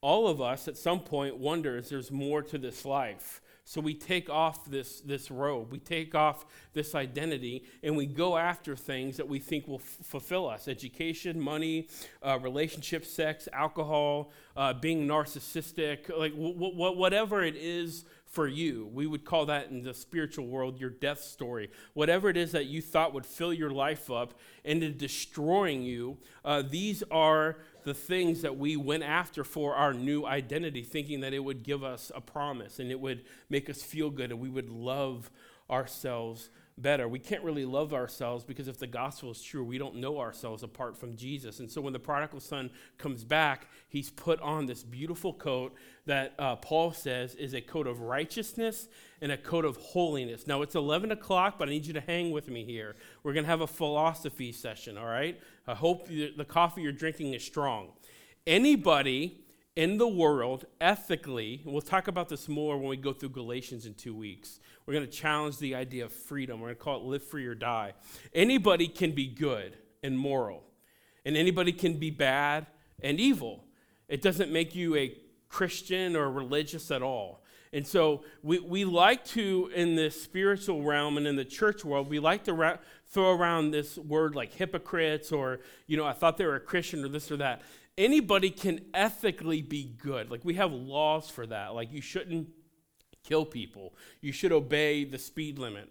all 0.02 0.28
of 0.28 0.42
us 0.42 0.68
at 0.68 0.78
some 0.78 1.00
point 1.00 1.38
wonder 1.38 1.74
wonders 1.74 1.90
there's 1.90 2.12
more 2.12 2.42
to 2.42 2.58
this 2.58 2.86
life 2.86 3.40
so 3.72 3.80
we 3.80 3.94
take 3.94 4.30
off 4.30 4.66
this, 4.70 5.00
this 5.00 5.32
robe, 5.32 5.72
we 5.72 5.80
take 5.80 6.14
off 6.14 6.46
this 6.74 6.94
identity, 6.94 7.64
and 7.82 7.96
we 7.96 8.06
go 8.06 8.36
after 8.36 8.76
things 8.76 9.16
that 9.16 9.30
we 9.30 9.40
think 9.40 9.66
will 9.66 9.76
f- 9.80 9.98
fulfill 10.04 10.50
us. 10.50 10.68
Education, 10.68 11.40
money, 11.40 11.88
uh, 12.22 12.38
relationship, 12.42 13.06
sex, 13.06 13.48
alcohol, 13.54 14.34
uh, 14.58 14.74
being 14.74 15.08
narcissistic, 15.08 16.10
like 16.10 16.34
w- 16.34 16.54
w- 16.54 16.98
whatever 16.98 17.46
it 17.46 17.56
is 17.56 18.04
for 18.32 18.48
you. 18.48 18.90
We 18.94 19.08
would 19.08 19.26
call 19.26 19.46
that 19.48 19.70
in 19.70 19.84
the 19.84 19.94
spiritual 19.94 20.48
world 20.48 20.80
your 20.80 20.90
death 20.90 21.22
story. 21.22 21.70
Whatever 21.94 22.30
it 22.30 22.38
is 22.38 22.54
that 22.54 22.66
you 22.66 22.82
thought 22.82 23.14
would 23.14 23.26
fill 23.26 23.54
your 23.54 23.70
life 23.70 24.10
up 24.10 24.40
into 24.64 24.90
destroying 24.90 25.84
you, 25.84 26.18
uh, 26.46 26.64
these 26.68 27.04
are 27.12 27.58
the 27.84 27.94
things 27.94 28.42
that 28.42 28.58
we 28.58 28.78
went 28.78 29.04
after 29.04 29.44
for 29.44 29.76
our 29.76 29.94
new 29.94 30.26
identity, 30.26 30.82
thinking 30.82 31.20
that 31.20 31.34
it 31.34 31.40
would 31.40 31.62
give 31.62 31.84
us 31.84 32.10
a 32.16 32.22
promise 32.22 32.80
and 32.80 32.90
it 32.90 33.00
would 33.02 33.26
make 33.50 33.70
us 33.70 33.84
feel 33.84 34.10
good 34.10 34.32
and 34.32 34.40
we 34.40 34.50
would 34.50 34.70
love 34.70 35.30
ourselves 35.70 36.50
better. 36.82 37.08
We 37.08 37.20
can't 37.20 37.44
really 37.44 37.66
love 37.66 37.94
ourselves 37.94 38.44
because 38.44 38.68
if 38.68 38.78
the 38.78 38.88
gospel 38.88 39.32
is 39.32 39.42
true, 39.42 39.64
we 39.64 39.78
don't 39.78 39.96
know 39.96 40.20
ourselves 40.20 40.64
apart 40.64 40.98
from 40.98 41.16
Jesus. 41.16 41.60
And 41.60 41.70
so 41.70 41.82
when 41.82 41.94
the 41.94 42.00
prodigal 42.00 42.40
son 42.40 42.70
comes 42.98 43.24
back, 43.24 43.68
he's 43.90 44.10
put 44.10 44.40
on 44.42 44.66
this 44.66 44.84
beautiful 44.84 45.34
coat 45.34 45.74
that 46.06 46.34
uh, 46.40 46.56
Paul 46.58 46.92
says 46.92 47.36
is 47.36 47.54
a 47.54 47.62
coat 47.62 47.88
of 47.88 48.02
righteousness 48.02 48.88
and 49.22 49.32
a 49.32 49.38
coat 49.38 49.66
of 49.66 49.78
holiness. 49.78 50.48
Now 50.48 50.62
it's 50.62 50.76
11 50.76 51.12
o'clock, 51.12 51.60
but 51.60 51.68
I 51.68 51.72
need 51.72 51.86
you 51.86 51.94
to 51.94 52.02
hang 52.02 52.32
with 52.32 52.50
me 52.50 52.66
here. 52.66 52.96
We're 53.24 53.34
going 53.34 53.46
to 53.46 53.50
have 53.50 53.62
a 53.62 53.68
philosophy 53.68 54.52
session, 54.52 54.98
all 54.98 55.06
right? 55.06 55.40
I 55.68 55.76
hope 55.76 56.08
the 56.08 56.46
coffee 56.48 56.82
you're 56.82 56.92
drinking 56.92 57.34
is 57.34 57.44
strong. 57.44 57.90
Anybody 58.48 59.42
in 59.76 59.98
the 59.98 60.08
world, 60.08 60.66
ethically, 60.82 61.62
we'll 61.66 61.82
talk 61.82 62.08
about 62.08 62.28
this 62.28 62.50
more 62.50 62.78
when 62.78 62.90
we 62.90 62.98
go 62.98 63.14
through 63.14 63.30
Galatians 63.30 63.86
in 63.86 63.94
two 63.94 64.14
weeks. 64.14 64.60
We're 64.86 64.94
going 64.94 65.06
to 65.06 65.12
challenge 65.12 65.60
the 65.60 65.76
idea 65.76 66.06
of 66.06 66.12
freedom. 66.12 66.60
We're 66.60 66.68
going 66.68 66.78
to 66.78 66.84
call 66.84 66.98
it 66.98 67.04
live 67.04 67.24
free 67.24 67.46
or 67.46 67.56
die. 67.56 67.94
Anybody 68.34 68.88
can 68.88 69.12
be 69.12 69.28
good 69.28 69.78
and 70.04 70.18
moral, 70.18 70.64
and 71.26 71.38
anybody 71.38 71.72
can 71.72 71.98
be 71.98 72.10
bad 72.10 72.68
and 73.02 73.20
evil. 73.20 73.64
It 74.10 74.22
doesn't 74.22 74.52
make 74.52 74.76
you 74.76 74.96
a 74.96 75.18
Christian 75.48 76.16
or 76.16 76.30
religious 76.30 76.92
at 76.92 77.02
all. 77.02 77.42
And 77.74 77.88
so 77.88 78.24
we, 78.44 78.60
we 78.60 78.84
like 78.84 79.24
to, 79.28 79.72
in 79.74 79.96
the 79.96 80.12
spiritual 80.12 80.84
realm 80.84 81.16
and 81.16 81.26
in 81.26 81.38
the 81.38 81.46
church 81.46 81.86
world, 81.86 82.10
we 82.10 82.20
like 82.20 82.44
to 82.46 82.54
ra- 82.54 82.78
throw 83.08 83.34
around 83.34 83.72
this 83.72 83.98
word 83.98 84.36
like 84.36 84.54
hypocrites 84.54 85.32
or, 85.32 85.62
you 85.88 85.96
know, 85.96 86.06
I 86.06 86.12
thought 86.12 86.36
they 86.36 86.46
were 86.46 86.56
a 86.56 86.60
Christian 86.62 87.06
or 87.06 87.08
this 87.08 87.32
or 87.32 87.38
that. 87.38 87.62
Anybody 87.98 88.50
can 88.50 88.80
ethically 88.94 89.62
be 89.62 89.84
good. 90.02 90.32
Like 90.32 90.46
we 90.46 90.56
have 90.56 90.72
laws 90.72 91.30
for 91.30 91.46
that. 91.48 91.74
Like 91.76 91.92
you 91.92 92.02
shouldn't 92.02 92.50
kill 93.24 93.46
people. 93.46 93.94
You 94.22 94.32
should 94.32 94.52
obey 94.52 95.04
the 95.04 95.18
speed 95.18 95.60
limit, 95.60 95.90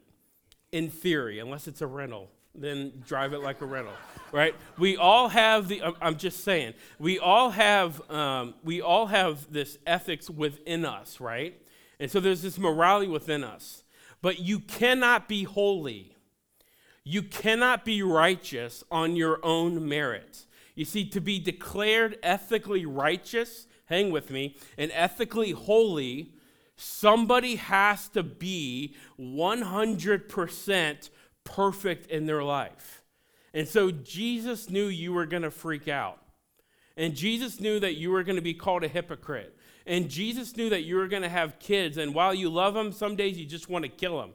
in 0.73 0.91
theory, 0.91 1.39
unless 1.39 1.69
it's 1.69 1.81
a 1.81 1.87
rental. 1.87 2.31
Then 2.55 3.03
drive 3.07 3.33
it 3.33 3.43
like 3.43 3.61
a 3.61 3.67
rental, 3.67 3.93
right? 4.33 4.55
We 4.77 4.97
all 4.97 5.29
have 5.29 5.69
the. 5.69 5.83
I'm 6.01 6.17
just 6.17 6.43
saying. 6.43 6.75
We 6.99 7.19
all 7.19 7.51
have. 7.51 8.11
Um, 8.11 8.55
we 8.65 8.81
all 8.81 9.07
have 9.07 9.53
this 9.53 9.79
ethics 9.87 10.29
within 10.29 10.85
us, 10.85 11.21
right? 11.21 11.61
And 12.01 12.11
so 12.11 12.19
there's 12.19 12.43
this 12.43 12.59
morality 12.59 13.07
within 13.07 13.45
us. 13.45 13.85
But 14.23 14.41
you 14.41 14.59
cannot 14.59 15.29
be 15.29 15.45
holy. 15.45 16.17
You 17.05 17.23
cannot 17.23 17.85
be 17.85 18.03
righteous 18.03 18.85
on 18.91 19.17
your 19.17 19.39
own 19.45 19.89
merit. 19.89 20.47
You 20.81 20.87
see, 20.87 21.05
to 21.11 21.21
be 21.21 21.39
declared 21.39 22.19
ethically 22.23 22.87
righteous, 22.87 23.67
hang 23.85 24.11
with 24.11 24.31
me, 24.31 24.57
and 24.79 24.91
ethically 24.95 25.51
holy 25.51 26.33
Somebody 26.83 27.57
has 27.57 28.09
to 28.11 28.23
be 28.23 28.95
100% 29.21 31.11
perfect 31.45 32.11
in 32.11 32.25
their 32.25 32.43
life. 32.43 33.03
And 33.53 33.69
so 33.69 33.91
Jesus 33.91 34.71
knew 34.71 34.87
you 34.87 35.13
were 35.13 35.27
going 35.27 35.43
to 35.43 35.51
freak 35.51 35.89
out. 35.89 36.23
And 36.97 37.15
Jesus 37.15 37.61
knew 37.61 37.81
that 37.81 37.97
you 37.97 38.11
were 38.11 38.23
going 38.23 38.37
to 38.37 38.43
be 38.43 38.55
called 38.55 38.83
a 38.83 38.89
hypocrite. 38.89 39.55
And 39.85 40.09
Jesus 40.09 40.57
knew 40.57 40.71
that 40.71 40.85
you 40.85 40.97
were 40.97 41.07
going 41.07 41.23
to 41.23 41.29
have 41.29 41.59
kids. 41.59 41.99
And 41.99 42.15
while 42.15 42.33
you 42.33 42.49
love 42.49 42.73
them, 42.73 42.93
some 42.93 43.15
days 43.15 43.37
you 43.37 43.45
just 43.45 43.69
want 43.69 43.83
to 43.83 43.91
kill 43.91 44.19
them. 44.19 44.31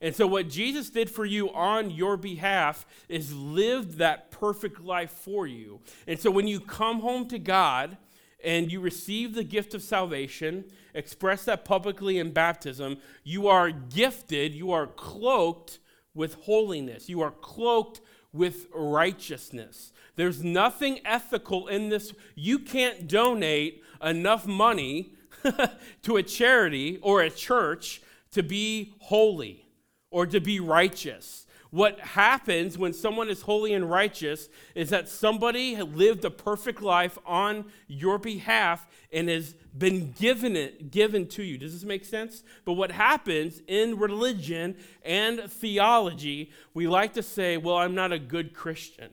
And 0.00 0.14
so, 0.14 0.26
what 0.26 0.48
Jesus 0.48 0.88
did 0.90 1.10
for 1.10 1.26
you 1.26 1.52
on 1.52 1.90
your 1.90 2.16
behalf 2.16 2.86
is 3.08 3.34
lived 3.34 3.98
that 3.98 4.30
perfect 4.30 4.80
life 4.80 5.10
for 5.10 5.46
you. 5.46 5.80
And 6.06 6.18
so, 6.18 6.30
when 6.30 6.46
you 6.46 6.60
come 6.60 7.00
home 7.00 7.28
to 7.28 7.38
God, 7.38 7.98
and 8.42 8.70
you 8.70 8.80
receive 8.80 9.34
the 9.34 9.44
gift 9.44 9.74
of 9.74 9.82
salvation, 9.82 10.64
express 10.94 11.44
that 11.44 11.64
publicly 11.64 12.18
in 12.18 12.32
baptism, 12.32 12.98
you 13.22 13.48
are 13.48 13.70
gifted, 13.70 14.54
you 14.54 14.72
are 14.72 14.86
cloaked 14.86 15.78
with 16.14 16.34
holiness, 16.34 17.08
you 17.08 17.20
are 17.20 17.30
cloaked 17.30 18.00
with 18.32 18.66
righteousness. 18.74 19.92
There's 20.16 20.42
nothing 20.42 21.00
ethical 21.04 21.68
in 21.68 21.88
this. 21.88 22.12
You 22.34 22.58
can't 22.58 23.08
donate 23.08 23.82
enough 24.02 24.46
money 24.46 25.14
to 26.02 26.16
a 26.16 26.22
charity 26.22 26.98
or 27.02 27.22
a 27.22 27.30
church 27.30 28.02
to 28.32 28.42
be 28.42 28.94
holy 28.98 29.66
or 30.10 30.26
to 30.26 30.40
be 30.40 30.60
righteous. 30.60 31.46
What 31.70 32.00
happens 32.00 32.76
when 32.76 32.92
someone 32.92 33.28
is 33.28 33.42
holy 33.42 33.72
and 33.74 33.88
righteous 33.88 34.48
is 34.74 34.90
that 34.90 35.08
somebody 35.08 35.80
lived 35.80 36.24
a 36.24 36.30
perfect 36.30 36.82
life 36.82 37.16
on 37.24 37.66
your 37.86 38.18
behalf 38.18 38.88
and 39.12 39.28
has 39.28 39.54
been 39.76 40.10
given 40.18 40.56
it 40.56 40.90
given 40.90 41.28
to 41.28 41.44
you. 41.44 41.58
Does 41.58 41.72
this 41.72 41.84
make 41.84 42.04
sense? 42.04 42.42
But 42.64 42.72
what 42.72 42.90
happens 42.90 43.62
in 43.68 44.00
religion 44.00 44.76
and 45.04 45.40
theology, 45.48 46.50
we 46.74 46.88
like 46.88 47.12
to 47.14 47.22
say, 47.22 47.56
"Well, 47.56 47.76
I'm 47.76 47.94
not 47.94 48.12
a 48.12 48.18
good 48.18 48.52
Christian." 48.52 49.12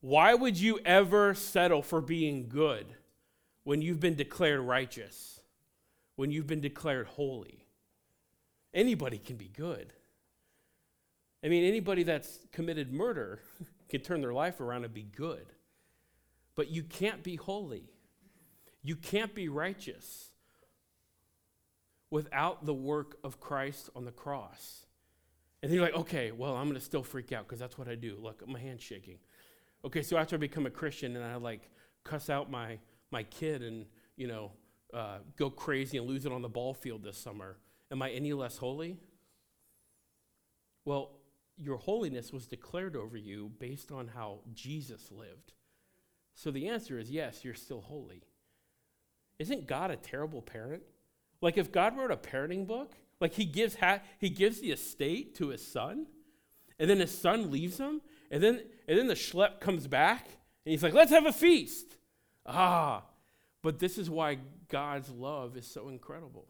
Why 0.00 0.34
would 0.34 0.58
you 0.58 0.80
ever 0.84 1.34
settle 1.34 1.82
for 1.82 2.00
being 2.00 2.48
good 2.48 2.86
when 3.62 3.82
you've 3.82 4.00
been 4.00 4.16
declared 4.16 4.60
righteous? 4.60 5.40
When 6.16 6.32
you've 6.32 6.46
been 6.46 6.60
declared 6.60 7.06
holy? 7.06 7.59
Anybody 8.72 9.18
can 9.18 9.36
be 9.36 9.48
good. 9.48 9.92
I 11.42 11.48
mean, 11.48 11.64
anybody 11.64 12.02
that's 12.02 12.38
committed 12.52 12.92
murder 12.92 13.40
can 13.88 14.00
turn 14.00 14.20
their 14.20 14.32
life 14.32 14.60
around 14.60 14.84
and 14.84 14.94
be 14.94 15.02
good. 15.02 15.46
But 16.54 16.68
you 16.68 16.82
can't 16.82 17.22
be 17.22 17.36
holy. 17.36 17.90
You 18.82 18.96
can't 18.96 19.34
be 19.34 19.48
righteous 19.48 20.30
without 22.10 22.66
the 22.66 22.74
work 22.74 23.16
of 23.22 23.40
Christ 23.40 23.90
on 23.94 24.04
the 24.04 24.10
cross. 24.10 24.84
And 25.62 25.70
then 25.70 25.76
you're 25.76 25.84
like, 25.84 25.94
okay, 25.94 26.32
well, 26.32 26.56
I'm 26.56 26.64
going 26.64 26.78
to 26.78 26.84
still 26.84 27.02
freak 27.02 27.32
out 27.32 27.46
because 27.46 27.58
that's 27.58 27.78
what 27.78 27.88
I 27.88 27.94
do. 27.94 28.16
Look, 28.20 28.46
my 28.48 28.58
hand's 28.58 28.82
shaking. 28.82 29.18
Okay, 29.84 30.02
so 30.02 30.16
after 30.16 30.36
I 30.36 30.38
become 30.38 30.66
a 30.66 30.70
Christian 30.70 31.16
and 31.16 31.24
I 31.24 31.36
like 31.36 31.70
cuss 32.04 32.30
out 32.30 32.50
my, 32.50 32.78
my 33.10 33.22
kid 33.24 33.62
and, 33.62 33.86
you 34.16 34.26
know, 34.26 34.52
uh, 34.92 35.18
go 35.36 35.50
crazy 35.50 35.98
and 35.98 36.06
lose 36.06 36.26
it 36.26 36.32
on 36.32 36.42
the 36.42 36.48
ball 36.48 36.74
field 36.74 37.02
this 37.04 37.16
summer, 37.16 37.56
am 37.90 38.02
I 38.02 38.10
any 38.10 38.32
less 38.32 38.56
holy? 38.58 38.96
Well, 40.84 41.12
your 41.56 41.76
holiness 41.76 42.32
was 42.32 42.46
declared 42.46 42.96
over 42.96 43.16
you 43.16 43.50
based 43.58 43.92
on 43.92 44.08
how 44.08 44.40
Jesus 44.54 45.10
lived. 45.10 45.52
So 46.34 46.50
the 46.50 46.68
answer 46.68 46.98
is 46.98 47.10
yes, 47.10 47.44
you're 47.44 47.54
still 47.54 47.82
holy. 47.82 48.22
Isn't 49.38 49.66
God 49.66 49.90
a 49.90 49.96
terrible 49.96 50.42
parent? 50.42 50.82
Like 51.40 51.58
if 51.58 51.72
God 51.72 51.96
wrote 51.96 52.10
a 52.10 52.16
parenting 52.16 52.66
book, 52.66 52.94
like 53.20 53.34
he 53.34 53.44
gives 53.44 53.76
ha- 53.76 54.00
he 54.18 54.30
gives 54.30 54.60
the 54.60 54.72
estate 54.72 55.34
to 55.36 55.48
his 55.48 55.66
son, 55.66 56.06
and 56.78 56.88
then 56.88 56.98
his 56.98 57.16
son 57.16 57.50
leaves 57.50 57.78
him, 57.78 58.00
and 58.30 58.42
then 58.42 58.62
and 58.88 58.98
then 58.98 59.06
the 59.06 59.14
schlep 59.14 59.60
comes 59.60 59.86
back, 59.86 60.26
and 60.64 60.72
he's 60.72 60.82
like, 60.82 60.94
"Let's 60.94 61.10
have 61.10 61.26
a 61.26 61.32
feast." 61.32 61.96
Ah, 62.46 63.04
but 63.62 63.78
this 63.78 63.98
is 63.98 64.08
why 64.08 64.38
God's 64.68 65.10
love 65.10 65.56
is 65.56 65.66
so 65.66 65.88
incredible. 65.88 66.46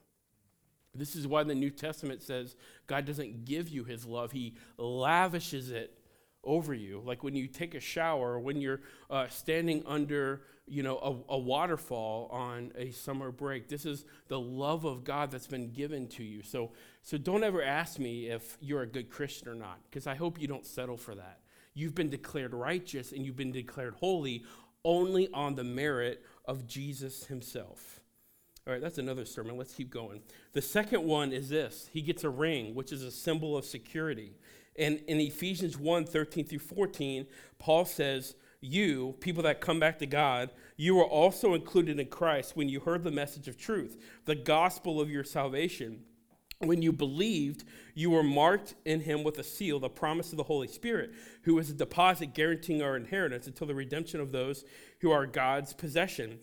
This 0.95 1.15
is 1.15 1.27
why 1.27 1.45
the 1.45 1.55
New 1.55 1.71
Testament 1.71 2.23
says 2.23 2.57
God 2.87 3.05
doesn't 3.05 3.45
give 3.45 3.69
you 3.69 3.85
his 3.85 4.05
love, 4.05 4.33
he 4.33 4.55
lavishes 4.77 5.71
it 5.71 5.97
over 6.43 6.73
you, 6.73 7.03
like 7.05 7.23
when 7.23 7.35
you 7.35 7.47
take 7.47 7.75
a 7.75 7.81
shower, 7.81 8.39
when 8.39 8.61
you're 8.61 8.81
uh, 9.11 9.29
standing 9.29 9.83
under, 9.87 10.43
you 10.67 10.83
know, 10.83 10.97
a, 11.29 11.35
a 11.35 11.39
waterfall 11.39 12.29
on 12.33 12.73
a 12.77 12.91
summer 12.93 13.31
break. 13.31 13.69
This 13.69 13.85
is 13.85 14.05
the 14.29 14.41
love 14.41 14.85
of 14.85 15.05
God 15.05 15.31
that's 15.31 15.47
been 15.47 15.71
given 15.71 16.09
to 16.09 16.25
you. 16.25 16.43
So, 16.43 16.73
so 17.03 17.19
don't 17.19 17.45
ever 17.45 17.63
ask 17.63 17.99
me 17.99 18.29
if 18.29 18.57
you're 18.61 18.83
a 18.83 18.87
good 18.87 19.11
Christian 19.11 19.49
or 19.49 19.55
not, 19.55 19.81
because 19.91 20.07
I 20.07 20.15
hope 20.15 20.41
you 20.41 20.49
don't 20.49 20.67
settle 20.67 20.97
for 20.97 21.15
that. 21.15 21.41
You've 21.75 21.95
been 21.95 22.11
declared 22.11 22.55
righteous 22.55 23.13
and 23.13 23.25
you've 23.25 23.37
been 23.37 23.53
declared 23.53 23.95
holy 23.95 24.45
only 24.85 25.29
on 25.33 25.55
the 25.55 25.65
merit 25.65 26.25
of 26.47 26.67
Jesus 26.67 27.25
himself. 27.25 28.00
All 28.71 28.75
right, 28.75 28.81
that's 28.81 28.99
another 28.99 29.25
sermon. 29.25 29.57
Let's 29.57 29.75
keep 29.75 29.91
going. 29.91 30.21
The 30.53 30.63
second 30.63 31.03
one 31.03 31.33
is 31.33 31.49
this 31.49 31.91
He 31.93 32.03
gets 32.03 32.23
a 32.23 32.31
ring, 32.31 32.73
which 32.77 32.93
is 32.93 33.03
a 33.03 33.11
symbol 33.11 33.57
of 33.57 33.65
security. 33.65 34.37
And 34.79 35.01
in 35.09 35.19
Ephesians 35.19 35.77
1 35.77 36.05
13 36.05 36.47
through 36.47 36.61
14, 36.61 37.27
Paul 37.59 37.85
says, 37.85 38.37
You, 38.61 39.17
people 39.19 39.43
that 39.43 39.61
come 39.61 39.81
back 39.81 39.99
to 39.99 40.07
God, 40.07 40.51
you 40.77 40.95
were 40.95 41.05
also 41.05 41.55
included 41.55 41.99
in 41.99 42.07
Christ 42.07 42.57
when 42.57 42.69
you 42.69 42.79
heard 42.79 43.03
the 43.03 43.11
message 43.11 43.49
of 43.49 43.59
truth, 43.59 44.01
the 44.25 44.37
gospel 44.37 45.01
of 45.01 45.11
your 45.11 45.25
salvation. 45.25 46.05
When 46.61 46.81
you 46.81 46.93
believed, 46.93 47.65
you 47.97 48.11
were 48.11 48.23
marked 48.23 48.77
in 48.85 49.01
him 49.01 49.25
with 49.25 49.37
a 49.41 49.43
seal, 49.43 49.81
the 49.81 49.89
promise 49.89 50.31
of 50.31 50.37
the 50.37 50.45
Holy 50.45 50.69
Spirit, 50.69 51.11
who 51.43 51.59
is 51.59 51.71
a 51.71 51.75
deposit 51.75 52.35
guaranteeing 52.35 52.83
our 52.83 52.97
inheritance 52.97 53.49
until 53.49 53.67
the 53.67 53.75
redemption 53.75 54.21
of 54.21 54.31
those 54.31 54.65
who 55.01 55.11
are 55.11 55.27
God's 55.27 55.73
possession 55.73 56.39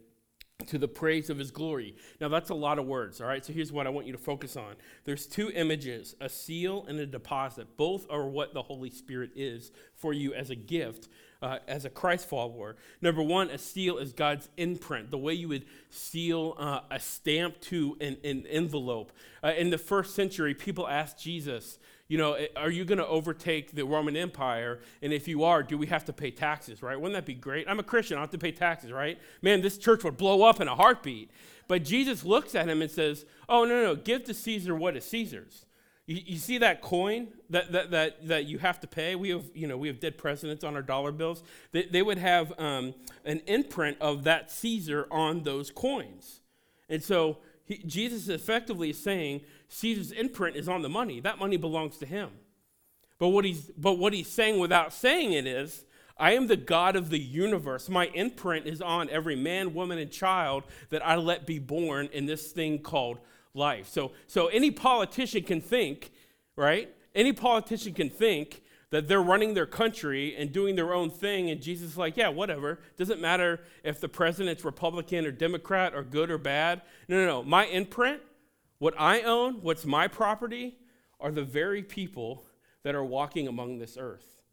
to 0.66 0.80
the 0.80 0.88
praise 0.88 1.30
of 1.30 1.38
his 1.38 1.52
glory. 1.52 1.96
Now, 2.20 2.30
that's 2.30 2.50
a 2.50 2.56
lot 2.56 2.80
of 2.80 2.88
words, 2.88 3.22
all 3.22 3.28
right? 3.28 3.46
So 3.46 3.54
here's 3.54 3.72
what 3.72 3.86
I 3.86 3.92
want 3.92 4.08
you 4.08 4.12
to 4.14 4.18
focus 4.18 4.58
on 4.58 4.76
there's 5.06 5.28
two 5.28 5.52
images 5.52 6.16
a 6.20 6.28
seal 6.28 6.84
and 6.88 7.00
a 7.00 7.06
deposit. 7.06 7.78
Both 7.78 8.08
are 8.10 8.28
what 8.28 8.56
the 8.56 8.64
Holy 8.64 8.90
Spirit 8.90 9.32
is 9.36 9.72
for 9.94 10.14
you 10.14 10.34
as 10.34 10.50
a 10.50 10.56
gift. 10.56 11.10
Uh, 11.40 11.60
as 11.68 11.86
a 11.86 11.90
Christ 11.92 12.28
follower. 12.28 12.76
Number 13.00 13.22
one, 13.22 13.52
a 13.52 13.60
seal 13.60 14.00
is 14.00 14.12
God's 14.12 14.50
imprint, 14.58 15.12
the 15.12 15.20
way 15.20 15.36
you 15.36 15.48
would 15.50 15.66
seal 15.92 16.56
uh, 16.58 16.80
a 16.90 17.00
stamp 17.00 17.62
to 17.62 17.96
an, 18.02 18.18
an 18.24 18.48
envelope. 18.48 19.12
Uh, 19.44 19.50
in 19.50 19.70
the 19.70 19.78
first 19.78 20.16
century, 20.16 20.56
people 20.56 20.88
asked 20.88 21.20
Jesus, 21.20 21.78
you 22.08 22.18
know, 22.18 22.34
eh, 22.34 22.48
are 22.56 22.72
you 22.72 22.86
going 22.86 22.98
to 22.98 23.06
overtake 23.06 23.76
the 23.76 23.86
Roman 23.86 24.16
Empire? 24.16 24.80
And 25.04 25.14
if 25.14 25.28
you 25.28 25.44
are, 25.44 25.62
do 25.62 25.78
we 25.78 25.86
have 25.88 26.06
to 26.06 26.14
pay 26.14 26.32
taxes, 26.32 26.82
right? 26.82 27.00
Wouldn't 27.00 27.14
that 27.14 27.28
be 27.28 27.36
great? 27.36 27.70
I'm 27.70 27.80
a 27.80 27.84
Christian, 27.84 28.18
I 28.18 28.22
have 28.22 28.32
to 28.32 28.40
pay 28.40 28.52
taxes, 28.52 28.92
right? 28.92 29.20
Man, 29.44 29.62
this 29.62 29.78
church 29.78 30.04
would 30.04 30.18
blow 30.18 30.42
up 30.44 30.60
in 30.60 30.68
a 30.68 30.76
heartbeat. 30.76 31.30
But 31.68 31.84
Jesus 31.84 32.24
looks 32.24 32.56
at 32.56 32.68
him 32.68 32.82
and 32.82 32.90
says, 32.90 33.26
oh, 33.48 33.64
no, 33.66 33.84
no, 33.84 33.96
give 33.96 34.24
to 34.24 34.34
Caesar 34.34 34.74
what 34.74 34.98
is 34.98 35.06
Caesar's. 35.06 35.67
You, 36.08 36.22
you 36.26 36.38
see 36.38 36.58
that 36.60 36.82
coin 36.82 37.28
that, 37.50 37.72
that, 37.74 37.92
that, 37.92 38.28
that 38.28 38.46
you 38.46 38.58
have 38.58 38.80
to 38.80 38.88
pay? 38.88 39.16
We 39.16 39.30
have, 39.30 39.44
you 39.54 39.68
know, 39.68 39.78
we 39.78 39.90
have 39.90 40.00
dead 40.00 40.18
presidents 40.18 40.64
on 40.64 40.76
our 40.76 40.82
dollar 40.82 41.12
bills. 41.12 41.44
They, 41.74 41.84
they 41.84 42.02
would 42.02 42.18
have 42.18 42.54
um, 42.58 42.96
an 43.26 43.42
imprint 43.46 43.98
of 44.02 44.24
that 44.24 44.50
Caesar 44.50 45.08
on 45.12 45.44
those 45.44 45.70
coins. 45.70 46.40
And 46.90 47.04
so 47.04 47.38
he, 47.66 47.80
Jesus 47.86 48.30
effectively 48.30 48.92
is 48.92 49.00
saying 49.00 49.42
Caesar's 49.68 50.12
imprint 50.12 50.56
is 50.56 50.70
on 50.70 50.82
the 50.82 50.90
money. 50.90 51.20
That 51.20 51.38
money 51.38 51.58
belongs 51.58 51.98
to 51.98 52.06
him. 52.06 52.30
But 53.20 53.30
what 53.30 53.46
he's, 53.46 53.70
but 53.78 53.98
what 53.98 54.14
he's 54.14 54.30
saying 54.30 54.60
without 54.60 54.94
saying 54.94 55.34
it 55.34 55.46
is, 55.46 55.84
I 56.20 56.32
am 56.32 56.48
the 56.48 56.58
God 56.58 56.96
of 56.96 57.10
the 57.10 57.20
universe. 57.20 57.90
My 57.90 58.08
imprint 58.08 58.66
is 58.66 58.82
on 58.82 59.10
every 59.10 59.36
man, 59.36 59.74
woman, 59.74 60.00
and 60.00 60.12
child 60.12 60.64
that 60.90 61.06
I 61.06 61.16
let 61.16 61.46
be 61.46 61.60
born 61.60 62.10
in 62.12 62.26
this 62.26 62.52
thing 62.52 62.80
called 62.80 63.20
life. 63.54 63.88
So, 63.88 64.12
so 64.28 64.48
any 64.48 64.72
politician 64.72 65.44
can 65.44 65.62
think, 65.62 66.12
right? 66.56 66.94
Any 67.16 67.34
politician 67.34 67.94
can 67.94 68.10
think 68.10 68.62
that 68.90 69.08
they're 69.08 69.22
running 69.22 69.54
their 69.54 69.66
country 69.66 70.36
and 70.38 70.52
doing 70.54 70.76
their 70.76 70.94
own 70.94 71.10
thing, 71.10 71.50
and 71.50 71.62
Jesus 71.62 71.92
is 71.92 71.98
like, 71.98 72.16
yeah, 72.16 72.30
whatever. 72.30 72.80
Doesn't 72.96 73.20
matter 73.20 73.60
if 73.84 74.00
the 74.00 74.08
president's 74.08 74.64
Republican 74.64 75.26
or 75.26 75.32
Democrat 75.32 75.94
or 75.94 76.04
good 76.04 76.32
or 76.32 76.38
bad. 76.38 76.82
No, 77.10 77.18
no, 77.18 77.26
no. 77.26 77.44
My 77.44 77.66
imprint, 77.66 78.22
what 78.80 78.94
I 78.98 79.22
own, 79.22 79.56
what's 79.62 79.86
my 79.86 80.08
property, 80.08 80.78
are 81.20 81.32
the 81.32 81.44
very 81.44 81.84
people 81.84 82.46
that 82.84 82.96
are 82.96 83.04
walking 83.04 83.48
among 83.48 83.80
this 83.80 83.98
earth. 84.00 84.44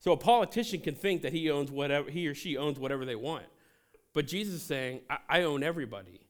So 0.00 0.12
a 0.12 0.16
politician 0.16 0.80
can 0.80 0.94
think 0.94 1.22
that 1.22 1.32
he 1.32 1.50
owns 1.50 1.70
whatever 1.70 2.10
he 2.10 2.26
or 2.26 2.34
she 2.34 2.56
owns 2.56 2.78
whatever 2.78 3.04
they 3.04 3.14
want. 3.14 3.44
But 4.12 4.26
Jesus 4.26 4.54
is 4.54 4.62
saying, 4.62 5.00
I, 5.08 5.18
I 5.28 5.42
own 5.42 5.62
everybody. 5.62 6.20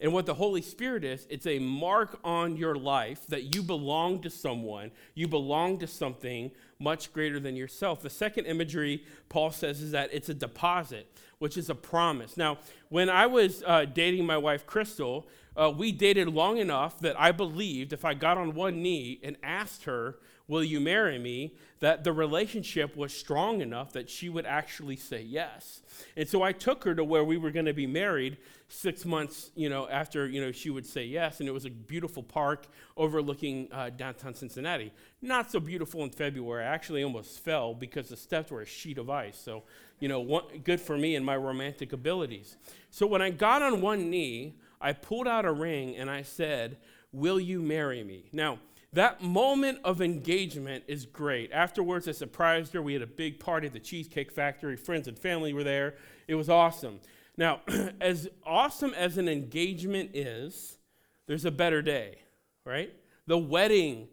And 0.00 0.12
what 0.12 0.26
the 0.26 0.34
Holy 0.34 0.60
Spirit 0.60 1.04
is, 1.04 1.26
it's 1.30 1.46
a 1.46 1.60
mark 1.60 2.18
on 2.24 2.56
your 2.56 2.74
life 2.74 3.26
that 3.28 3.54
you 3.54 3.62
belong 3.62 4.20
to 4.22 4.30
someone, 4.30 4.90
you 5.14 5.28
belong 5.28 5.78
to 5.78 5.86
something 5.86 6.50
much 6.80 7.12
greater 7.12 7.38
than 7.38 7.54
yourself. 7.54 8.02
The 8.02 8.10
second 8.10 8.46
imagery 8.46 9.04
Paul 9.28 9.50
says 9.52 9.80
is 9.80 9.92
that 9.92 10.10
it's 10.12 10.28
a 10.28 10.34
deposit, 10.34 11.06
which 11.38 11.56
is 11.56 11.70
a 11.70 11.74
promise. 11.74 12.36
Now, 12.36 12.58
when 12.88 13.08
I 13.08 13.26
was 13.26 13.62
uh, 13.64 13.84
dating 13.84 14.26
my 14.26 14.36
wife, 14.36 14.66
Crystal, 14.66 15.28
uh, 15.56 15.72
we 15.74 15.92
dated 15.92 16.28
long 16.28 16.58
enough 16.58 16.98
that 16.98 17.18
I 17.18 17.30
believed 17.30 17.92
if 17.92 18.04
I 18.04 18.14
got 18.14 18.36
on 18.36 18.54
one 18.54 18.82
knee 18.82 19.20
and 19.22 19.36
asked 19.42 19.84
her, 19.84 20.18
Will 20.46 20.64
you 20.64 20.80
marry 20.80 21.18
me? 21.18 21.54
that 21.84 22.02
the 22.02 22.12
relationship 22.14 22.96
was 22.96 23.12
strong 23.12 23.60
enough 23.60 23.92
that 23.92 24.08
she 24.08 24.30
would 24.30 24.46
actually 24.46 24.96
say 24.96 25.20
yes. 25.20 25.82
And 26.16 26.26
so 26.26 26.42
I 26.42 26.50
took 26.50 26.82
her 26.84 26.94
to 26.94 27.04
where 27.04 27.22
we 27.22 27.36
were 27.36 27.50
going 27.50 27.66
to 27.66 27.74
be 27.74 27.86
married 27.86 28.38
six 28.68 29.04
months, 29.04 29.50
you 29.54 29.68
know, 29.68 29.86
after, 29.90 30.26
you 30.26 30.40
know, 30.40 30.50
she 30.50 30.70
would 30.70 30.86
say 30.86 31.04
yes. 31.04 31.40
And 31.40 31.48
it 31.48 31.52
was 31.52 31.66
a 31.66 31.70
beautiful 31.70 32.22
park 32.22 32.68
overlooking 32.96 33.68
uh, 33.70 33.90
downtown 33.90 34.34
Cincinnati. 34.34 34.94
Not 35.20 35.50
so 35.50 35.60
beautiful 35.60 36.04
in 36.04 36.10
February. 36.10 36.64
I 36.64 36.68
actually 36.68 37.04
almost 37.04 37.40
fell 37.40 37.74
because 37.74 38.08
the 38.08 38.16
steps 38.16 38.50
were 38.50 38.62
a 38.62 38.66
sheet 38.66 38.96
of 38.96 39.10
ice. 39.10 39.38
So, 39.38 39.64
you 40.00 40.08
know, 40.08 40.20
one, 40.20 40.44
good 40.64 40.80
for 40.80 40.96
me 40.96 41.16
and 41.16 41.26
my 41.26 41.36
romantic 41.36 41.92
abilities. 41.92 42.56
So 42.88 43.06
when 43.06 43.20
I 43.20 43.28
got 43.28 43.60
on 43.60 43.82
one 43.82 44.08
knee, 44.08 44.54
I 44.80 44.94
pulled 44.94 45.28
out 45.28 45.44
a 45.44 45.52
ring 45.52 45.96
and 45.96 46.08
I 46.08 46.22
said, 46.22 46.78
Will 47.12 47.38
you 47.38 47.60
marry 47.60 48.02
me? 48.02 48.30
Now, 48.32 48.58
that 48.94 49.22
moment 49.22 49.78
of 49.84 50.00
engagement 50.00 50.84
is 50.86 51.06
great. 51.06 51.52
Afterwards, 51.52 52.08
I 52.08 52.12
surprised 52.12 52.72
her. 52.74 52.82
We 52.82 52.92
had 52.92 53.02
a 53.02 53.06
big 53.06 53.40
party 53.40 53.66
at 53.66 53.72
the 53.72 53.80
Cheesecake 53.80 54.30
Factory. 54.30 54.76
Friends 54.76 55.08
and 55.08 55.18
family 55.18 55.52
were 55.52 55.64
there. 55.64 55.94
It 56.28 56.36
was 56.36 56.48
awesome. 56.48 57.00
Now, 57.36 57.60
as 58.00 58.28
awesome 58.46 58.94
as 58.94 59.18
an 59.18 59.28
engagement 59.28 60.10
is, 60.14 60.78
there's 61.26 61.44
a 61.44 61.50
better 61.50 61.82
day, 61.82 62.18
right? 62.64 62.94
The 63.26 63.38
wedding 63.38 64.08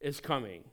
is 0.00 0.20
coming. 0.20 0.64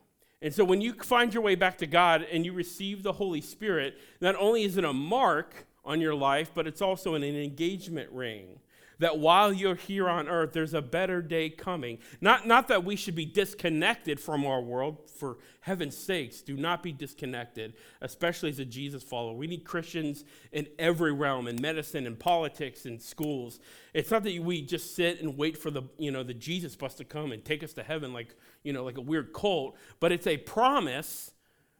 And 0.41 0.53
so 0.53 0.65
when 0.65 0.81
you 0.81 0.93
find 0.93 1.33
your 1.33 1.43
way 1.43 1.55
back 1.55 1.77
to 1.77 1.87
God 1.87 2.27
and 2.29 2.45
you 2.45 2.51
receive 2.51 3.01
the 3.01 3.13
Holy 3.13 3.39
Spirit, 3.39 3.97
not 4.19 4.35
only 4.35 4.63
is 4.63 4.77
it 4.77 4.83
a 4.83 4.91
mark 4.91 5.65
on 5.85 6.01
your 6.01 6.15
life, 6.15 6.51
but 6.53 6.67
it's 6.67 6.81
also 6.81 7.15
an 7.15 7.23
engagement 7.23 8.11
ring 8.11 8.59
that 8.99 9.19
while 9.19 9.51
you're 9.51 9.75
here 9.75 10.07
on 10.07 10.27
earth, 10.27 10.53
there's 10.53 10.73
a 10.73 10.81
better 10.81 11.21
day 11.21 11.49
coming. 11.49 11.99
Not, 12.21 12.47
not 12.47 12.67
that 12.67 12.83
we 12.83 12.95
should 12.95 13.15
be 13.15 13.25
disconnected 13.25 14.19
from 14.19 14.45
our 14.45 14.61
world. 14.61 15.09
For 15.17 15.37
heaven's 15.61 15.97
sakes, 15.97 16.41
do 16.41 16.57
not 16.57 16.83
be 16.83 16.91
disconnected, 16.91 17.73
especially 18.01 18.49
as 18.49 18.59
a 18.59 18.65
Jesus 18.65 19.03
follower. 19.03 19.35
We 19.35 19.47
need 19.47 19.63
Christians 19.63 20.23
in 20.51 20.67
every 20.77 21.13
realm, 21.13 21.47
in 21.47 21.61
medicine, 21.61 22.05
in 22.05 22.15
politics, 22.15 22.85
in 22.85 22.99
schools. 22.99 23.59
It's 23.93 24.11
not 24.11 24.23
that 24.23 24.41
we 24.41 24.61
just 24.61 24.95
sit 24.95 25.21
and 25.21 25.37
wait 25.37 25.57
for 25.57 25.71
the, 25.71 25.83
you 25.97 26.11
know, 26.11 26.23
the 26.23 26.33
Jesus 26.33 26.75
bus 26.75 26.95
to 26.95 27.05
come 27.05 27.31
and 27.31 27.43
take 27.43 27.63
us 27.63 27.73
to 27.73 27.83
heaven 27.83 28.13
like, 28.13 28.35
you 28.63 28.73
know, 28.73 28.83
like 28.83 28.97
a 28.97 29.01
weird 29.01 29.33
cult, 29.33 29.75
but 29.99 30.11
it's 30.11 30.27
a 30.27 30.37
promise 30.37 31.31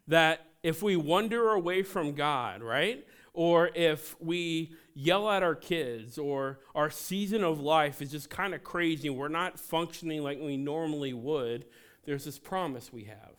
that 0.07 0.47
if 0.63 0.81
we 0.81 0.95
wander 0.95 1.49
away 1.51 1.83
from 1.83 2.13
God, 2.13 2.61
right? 2.61 3.05
Or 3.33 3.71
if 3.73 4.15
we 4.21 4.73
yell 4.93 5.29
at 5.29 5.41
our 5.41 5.55
kids, 5.55 6.17
or 6.17 6.59
our 6.75 6.89
season 6.89 7.43
of 7.43 7.59
life 7.59 8.01
is 8.01 8.11
just 8.11 8.29
kind 8.29 8.53
of 8.53 8.63
crazy 8.63 9.09
we're 9.09 9.27
not 9.27 9.59
functioning 9.59 10.21
like 10.21 10.39
we 10.39 10.55
normally 10.55 11.13
would, 11.13 11.65
there's 12.05 12.25
this 12.25 12.37
promise 12.37 12.93
we 12.93 13.05
have. 13.05 13.35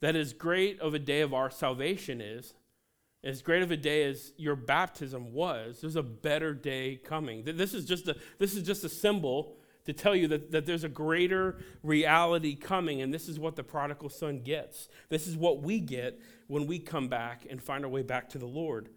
That 0.00 0.16
as 0.16 0.32
great 0.32 0.78
of 0.80 0.94
a 0.94 0.98
day 0.98 1.22
of 1.22 1.32
our 1.32 1.50
salvation 1.50 2.20
is, 2.20 2.54
as 3.24 3.42
great 3.42 3.62
of 3.62 3.70
a 3.70 3.76
day 3.76 4.04
as 4.04 4.32
your 4.36 4.54
baptism 4.54 5.32
was, 5.32 5.80
there's 5.80 5.96
a 5.96 6.02
better 6.02 6.54
day 6.54 6.96
coming. 6.96 7.42
This 7.44 7.74
is 7.74 7.84
just 7.84 8.06
a, 8.06 8.16
this 8.38 8.54
is 8.54 8.62
just 8.62 8.84
a 8.84 8.88
symbol 8.88 9.56
to 9.88 9.94
tell 9.94 10.14
you 10.14 10.28
that, 10.28 10.50
that 10.50 10.66
there's 10.66 10.84
a 10.84 10.88
greater 10.88 11.56
reality 11.82 12.54
coming, 12.54 13.00
and 13.00 13.12
this 13.12 13.26
is 13.26 13.38
what 13.38 13.56
the 13.56 13.64
prodigal 13.64 14.10
son 14.10 14.40
gets. 14.40 14.86
This 15.08 15.26
is 15.26 15.34
what 15.34 15.62
we 15.62 15.80
get 15.80 16.20
when 16.46 16.66
we 16.66 16.78
come 16.78 17.08
back 17.08 17.46
and 17.48 17.62
find 17.62 17.86
our 17.86 17.90
way 17.90 18.02
back 18.02 18.28
to 18.30 18.38
the 18.38 18.46
Lord. 18.46 18.90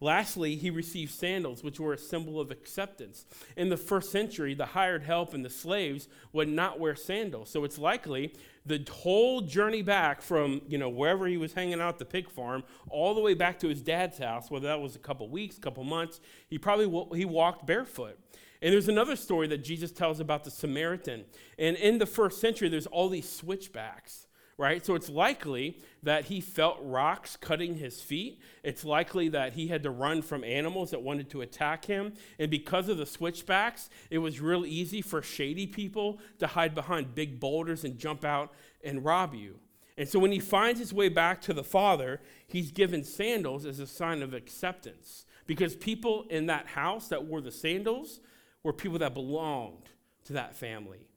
Lastly, 0.00 0.56
he 0.56 0.68
received 0.68 1.12
sandals, 1.12 1.62
which 1.62 1.78
were 1.78 1.92
a 1.92 1.98
symbol 1.98 2.40
of 2.40 2.50
acceptance. 2.50 3.24
In 3.56 3.68
the 3.68 3.76
first 3.76 4.10
century, 4.10 4.52
the 4.52 4.66
hired 4.66 5.04
help 5.04 5.32
and 5.32 5.44
the 5.44 5.50
slaves 5.50 6.08
would 6.32 6.48
not 6.48 6.80
wear 6.80 6.96
sandals. 6.96 7.48
So 7.48 7.62
it's 7.62 7.78
likely 7.78 8.34
the 8.66 8.84
whole 8.90 9.42
journey 9.42 9.82
back 9.82 10.20
from 10.20 10.62
you 10.66 10.76
know 10.76 10.88
wherever 10.88 11.28
he 11.28 11.36
was 11.36 11.52
hanging 11.52 11.80
out 11.80 12.00
the 12.00 12.04
pig 12.04 12.28
farm 12.28 12.64
all 12.90 13.14
the 13.14 13.20
way 13.20 13.34
back 13.34 13.60
to 13.60 13.68
his 13.68 13.80
dad's 13.80 14.18
house, 14.18 14.50
whether 14.50 14.66
that 14.66 14.80
was 14.80 14.96
a 14.96 14.98
couple 14.98 15.28
weeks, 15.28 15.56
couple 15.56 15.84
months, 15.84 16.18
he 16.50 16.58
probably 16.58 17.16
he 17.16 17.24
walked 17.24 17.64
barefoot. 17.64 18.18
And 18.62 18.72
there's 18.72 18.88
another 18.88 19.16
story 19.16 19.48
that 19.48 19.64
Jesus 19.64 19.92
tells 19.92 20.20
about 20.20 20.44
the 20.44 20.50
Samaritan. 20.50 21.24
And 21.58 21.76
in 21.76 21.98
the 21.98 22.06
first 22.06 22.40
century, 22.40 22.68
there's 22.68 22.86
all 22.86 23.08
these 23.08 23.28
switchbacks 23.28 24.26
right? 24.58 24.84
So 24.84 24.94
it's 24.94 25.08
likely 25.08 25.78
that 26.04 26.26
he 26.26 26.40
felt 26.40 26.78
rocks 26.82 27.36
cutting 27.36 27.74
his 27.74 28.00
feet. 28.00 28.40
It's 28.62 28.84
likely 28.84 29.28
that 29.30 29.54
he 29.54 29.68
had 29.68 29.82
to 29.82 29.90
run 29.90 30.22
from 30.22 30.44
animals 30.44 30.90
that 30.90 31.02
wanted 31.02 31.30
to 31.30 31.40
attack 31.40 31.84
him. 31.86 32.12
And 32.38 32.50
because 32.50 32.88
of 32.88 32.96
the 32.96 33.06
switchbacks, 33.06 33.90
it 34.10 34.18
was 34.18 34.40
real 34.40 34.64
easy 34.64 35.02
for 35.02 35.22
shady 35.22 35.66
people 35.66 36.20
to 36.38 36.46
hide 36.46 36.74
behind 36.76 37.14
big 37.14 37.40
boulders 37.40 37.84
and 37.84 37.98
jump 37.98 38.24
out 38.24 38.52
and 38.84 39.04
rob 39.04 39.34
you. 39.34 39.58
And 39.98 40.08
so 40.08 40.18
when 40.18 40.32
he 40.32 40.38
finds 40.38 40.80
his 40.80 40.94
way 40.94 41.08
back 41.08 41.40
to 41.42 41.52
the 41.52 41.64
Father, 41.64 42.20
he's 42.46 42.70
given 42.70 43.04
sandals 43.04 43.66
as 43.66 43.78
a 43.78 43.86
sign 43.86 44.22
of 44.22 44.32
acceptance. 44.32 45.24
Because 45.46 45.74
people 45.74 46.24
in 46.30 46.46
that 46.46 46.68
house 46.68 47.08
that 47.08 47.24
wore 47.24 47.40
the 47.40 47.50
sandals 47.50 48.20
were 48.62 48.72
people 48.72 48.98
that 48.98 49.14
belonged 49.14 49.88
to 50.24 50.34
that 50.34 50.54
family. 50.54 51.08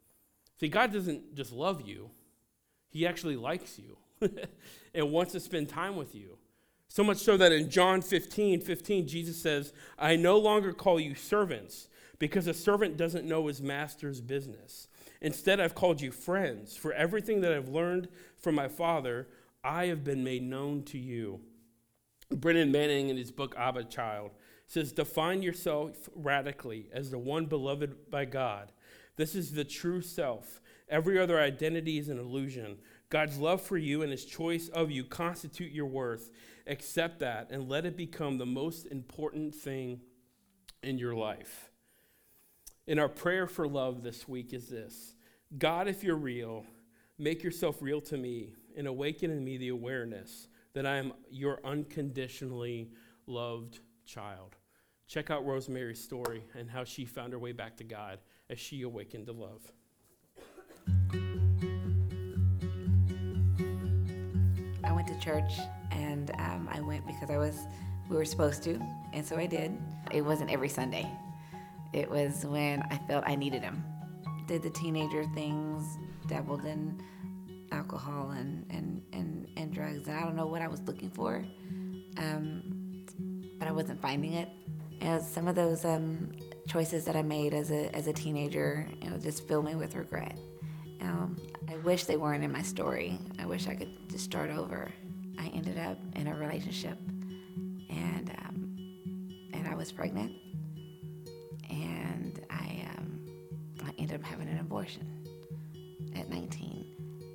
See, 0.59 0.67
God 0.67 0.91
doesn't 0.91 1.35
just 1.35 1.51
love 1.51 1.81
you, 1.81 2.09
He 2.89 3.05
actually 3.05 3.35
likes 3.35 3.79
you 3.79 3.97
and 4.93 5.11
wants 5.11 5.33
to 5.33 5.39
spend 5.39 5.69
time 5.69 5.95
with 5.95 6.15
you. 6.15 6.37
So 6.87 7.03
much 7.03 7.17
so 7.17 7.35
that 7.37 7.51
in 7.51 7.69
John 7.69 8.01
15 8.01 8.61
15, 8.61 9.07
Jesus 9.07 9.41
says, 9.41 9.73
I 9.99 10.15
no 10.15 10.37
longer 10.37 10.71
call 10.71 10.99
you 10.99 11.15
servants 11.15 11.89
because 12.19 12.47
a 12.47 12.53
servant 12.53 12.97
doesn't 12.97 13.25
know 13.25 13.47
his 13.47 13.61
master's 13.61 14.21
business. 14.21 14.87
Instead, 15.21 15.59
I've 15.59 15.75
called 15.75 16.01
you 16.01 16.11
friends. 16.11 16.77
For 16.77 16.93
everything 16.93 17.41
that 17.41 17.51
I've 17.51 17.69
learned 17.69 18.07
from 18.37 18.55
my 18.55 18.67
Father, 18.67 19.27
I 19.63 19.87
have 19.87 20.03
been 20.03 20.23
made 20.23 20.43
known 20.43 20.83
to 20.83 20.97
you. 20.97 21.41
Brennan 22.31 22.71
Manning, 22.71 23.09
in 23.09 23.17
his 23.17 23.31
book 23.31 23.55
Abba 23.57 23.85
Child, 23.85 24.31
says, 24.67 24.91
Define 24.91 25.41
yourself 25.41 26.09
radically 26.15 26.89
as 26.93 27.11
the 27.11 27.19
one 27.19 27.45
beloved 27.45 28.09
by 28.09 28.25
God. 28.25 28.71
This 29.15 29.35
is 29.35 29.53
the 29.53 29.63
true 29.63 30.01
self. 30.01 30.61
Every 30.89 31.19
other 31.19 31.39
identity 31.39 31.97
is 31.97 32.09
an 32.09 32.19
illusion. 32.19 32.77
God's 33.09 33.37
love 33.37 33.61
for 33.61 33.77
you 33.77 34.01
and 34.01 34.11
his 34.11 34.25
choice 34.25 34.67
of 34.69 34.91
you 34.91 35.03
constitute 35.03 35.71
your 35.71 35.85
worth. 35.85 36.31
Accept 36.67 37.19
that 37.19 37.49
and 37.51 37.69
let 37.69 37.85
it 37.85 37.95
become 37.95 38.37
the 38.37 38.45
most 38.45 38.85
important 38.87 39.55
thing 39.55 40.01
in 40.83 40.97
your 40.97 41.15
life. 41.15 41.71
And 42.87 42.99
our 42.99 43.09
prayer 43.09 43.47
for 43.47 43.67
love 43.67 44.03
this 44.03 44.27
week 44.27 44.53
is 44.53 44.69
this 44.69 45.15
God, 45.57 45.87
if 45.87 46.03
you're 46.03 46.15
real, 46.15 46.65
make 47.17 47.43
yourself 47.43 47.81
real 47.81 48.01
to 48.01 48.17
me 48.17 48.53
and 48.75 48.87
awaken 48.87 49.31
in 49.31 49.43
me 49.43 49.57
the 49.57 49.69
awareness 49.69 50.47
that 50.73 50.85
I 50.85 50.97
am 50.97 51.13
your 51.31 51.59
unconditionally 51.63 52.91
loved 53.25 53.79
child. 54.05 54.55
Check 55.07 55.29
out 55.29 55.45
Rosemary's 55.45 56.01
story 56.01 56.43
and 56.57 56.69
how 56.69 56.83
she 56.83 57.05
found 57.05 57.33
her 57.33 57.39
way 57.39 57.51
back 57.51 57.77
to 57.77 57.83
God 57.83 58.19
as 58.49 58.59
she 58.59 58.81
awakened 58.81 59.27
to 59.27 59.33
love. 59.33 59.61
I 64.83 64.91
went 64.91 65.07
to 65.07 65.19
church 65.19 65.53
and 65.91 66.31
um, 66.39 66.69
I 66.71 66.81
went 66.81 67.05
because 67.05 67.29
I 67.29 67.37
was 67.37 67.59
we 68.09 68.17
were 68.17 68.25
supposed 68.25 68.61
to, 68.63 68.79
and 69.13 69.25
so 69.25 69.35
I 69.35 69.47
did. 69.47 69.75
It 70.11 70.21
wasn't 70.21 70.51
every 70.51 70.69
Sunday. 70.69 71.09
It 71.91 72.09
was 72.09 72.45
when 72.45 72.83
I 72.83 72.99
felt 73.07 73.23
I 73.27 73.35
needed 73.35 73.63
him. 73.63 73.83
Did 74.47 74.61
the 74.61 74.69
teenager 74.69 75.25
things, 75.33 75.97
dabbled 76.27 76.65
in 76.65 77.01
alcohol 77.71 78.31
and, 78.31 78.65
and, 78.69 79.01
and, 79.13 79.47
and 79.57 79.73
drugs. 79.73 80.07
And 80.07 80.17
I 80.17 80.21
don't 80.21 80.35
know 80.35 80.45
what 80.45 80.61
I 80.61 80.67
was 80.67 80.81
looking 80.81 81.09
for, 81.09 81.45
um, 82.17 82.74
but 83.57 83.67
I 83.67 83.71
wasn't 83.71 84.01
finding 84.01 84.33
it. 84.33 84.49
And 85.01 85.21
some 85.23 85.47
of 85.47 85.55
those 85.55 85.85
um, 85.85 86.31
choices 86.67 87.05
that 87.05 87.15
I 87.15 87.21
made 87.21 87.53
as 87.53 87.71
a, 87.71 87.93
as 87.95 88.07
a 88.07 88.13
teenager, 88.13 88.87
you 89.01 89.09
know, 89.09 89.17
just 89.17 89.47
fill 89.47 89.61
me 89.61 89.75
with 89.75 89.95
regret. 89.95 90.37
Um, 91.01 91.37
I 91.69 91.75
wish 91.77 92.05
they 92.05 92.17
weren't 92.17 92.43
in 92.43 92.51
my 92.51 92.61
story. 92.61 93.19
I 93.39 93.45
wish 93.45 93.67
I 93.67 93.75
could 93.75 94.09
just 94.09 94.23
start 94.23 94.49
over. 94.49 94.91
I 95.37 95.47
ended 95.47 95.77
up 95.77 95.97
in 96.15 96.27
a 96.27 96.35
relationship, 96.35 96.97
and 97.89 98.31
um, 98.45 98.77
and 99.53 99.67
I 99.67 99.75
was 99.75 99.91
pregnant, 99.91 100.31
and 101.69 102.39
I 102.49 102.87
um, 102.97 103.19
I 103.83 103.91
ended 103.97 104.15
up 104.15 104.23
having 104.23 104.47
an 104.47 104.59
abortion 104.59 105.05
at 106.15 106.29
19 106.29 106.85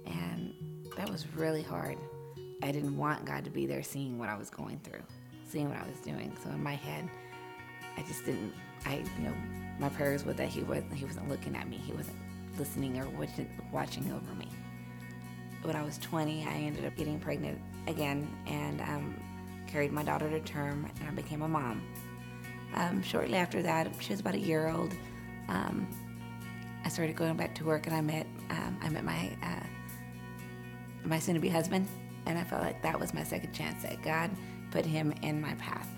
and 0.07 0.55
that 0.97 1.11
was 1.11 1.27
really 1.35 1.63
hard. 1.63 1.99
I 2.63 2.73
didn't 2.73 2.97
want 2.97 3.25
God 3.25 3.45
to 3.45 3.51
be 3.51 3.67
there 3.67 3.83
seeing 3.83 4.19
what 4.19 4.29
I 4.29 4.37
was 4.37 4.51
going 4.51 4.81
through, 4.83 5.03
seeing 5.51 5.69
what 5.69 5.79
I 5.79 5.87
was 5.87 5.99
doing. 5.99 6.37
So 6.43 6.51
in 6.51 6.63
my 6.63 6.75
head, 6.75 7.09
I 7.97 8.03
just 8.03 8.25
didn't. 8.25 8.53
I, 8.87 9.03
you 9.19 9.25
know, 9.25 9.35
my 9.79 9.89
prayers 9.91 10.25
were 10.25 10.33
that 10.35 10.49
He 10.49 10.63
was 10.63 10.83
He 10.95 11.05
wasn't 11.05 11.29
looking 11.29 11.57
at 11.57 11.69
me. 11.69 11.77
He 11.77 11.93
wasn't 11.93 12.17
listening 12.59 12.99
or 12.99 13.09
watching, 13.73 14.13
over 14.13 14.35
me. 14.35 14.49
When 15.63 15.77
I 15.77 15.83
was 15.83 15.99
20, 15.99 16.47
I 16.47 16.53
ended 16.53 16.85
up 16.85 16.97
getting 16.97 17.19
pregnant 17.21 17.61
again 17.87 18.29
and 18.47 18.81
um, 18.83 19.23
carried 19.67 19.93
my 19.93 20.03
daughter 20.03 20.29
to 20.29 20.41
term, 20.41 20.87
and 20.99 21.09
I 21.09 21.13
became 21.13 21.43
a 21.43 21.49
mom. 21.49 21.83
Um, 22.75 23.03
shortly 23.03 23.37
after 23.37 23.63
that, 23.63 23.89
she 24.01 24.13
was 24.13 24.21
about 24.21 24.35
a 24.35 24.39
year 24.39 24.69
old. 24.69 24.95
Um, 25.49 25.87
I 26.85 26.89
started 26.89 27.17
going 27.17 27.37
back 27.37 27.55
to 27.57 27.65
work, 27.65 27.87
and 27.87 27.95
I 27.95 28.01
met 28.01 28.27
um, 28.51 28.79
I 28.83 28.89
met 28.89 29.05
my 29.05 29.37
uh, 29.43 29.67
my 31.05 31.19
soon 31.19 31.35
to 31.35 31.41
be 31.41 31.49
husband. 31.49 31.89
And 32.27 32.39
I 32.39 32.45
felt 32.45 32.63
like 32.63 32.83
that 32.83 33.01
was 33.01 33.15
my 33.15 33.25
second 33.25 33.53
chance, 33.55 33.83
that 33.83 34.03
God 34.03 34.31
put 34.71 34.85
him 34.85 35.13
in 35.23 35.41
my 35.41 35.55
path 35.55 35.89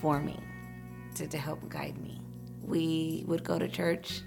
for 0.00 0.20
me 0.20 0.38
to, 1.14 1.26
to 1.26 1.38
help 1.38 1.68
guide 1.68 1.98
me. 1.98 2.20
We 2.62 3.24
would 3.26 3.44
go 3.44 3.58
to 3.58 3.68
church 3.68 4.22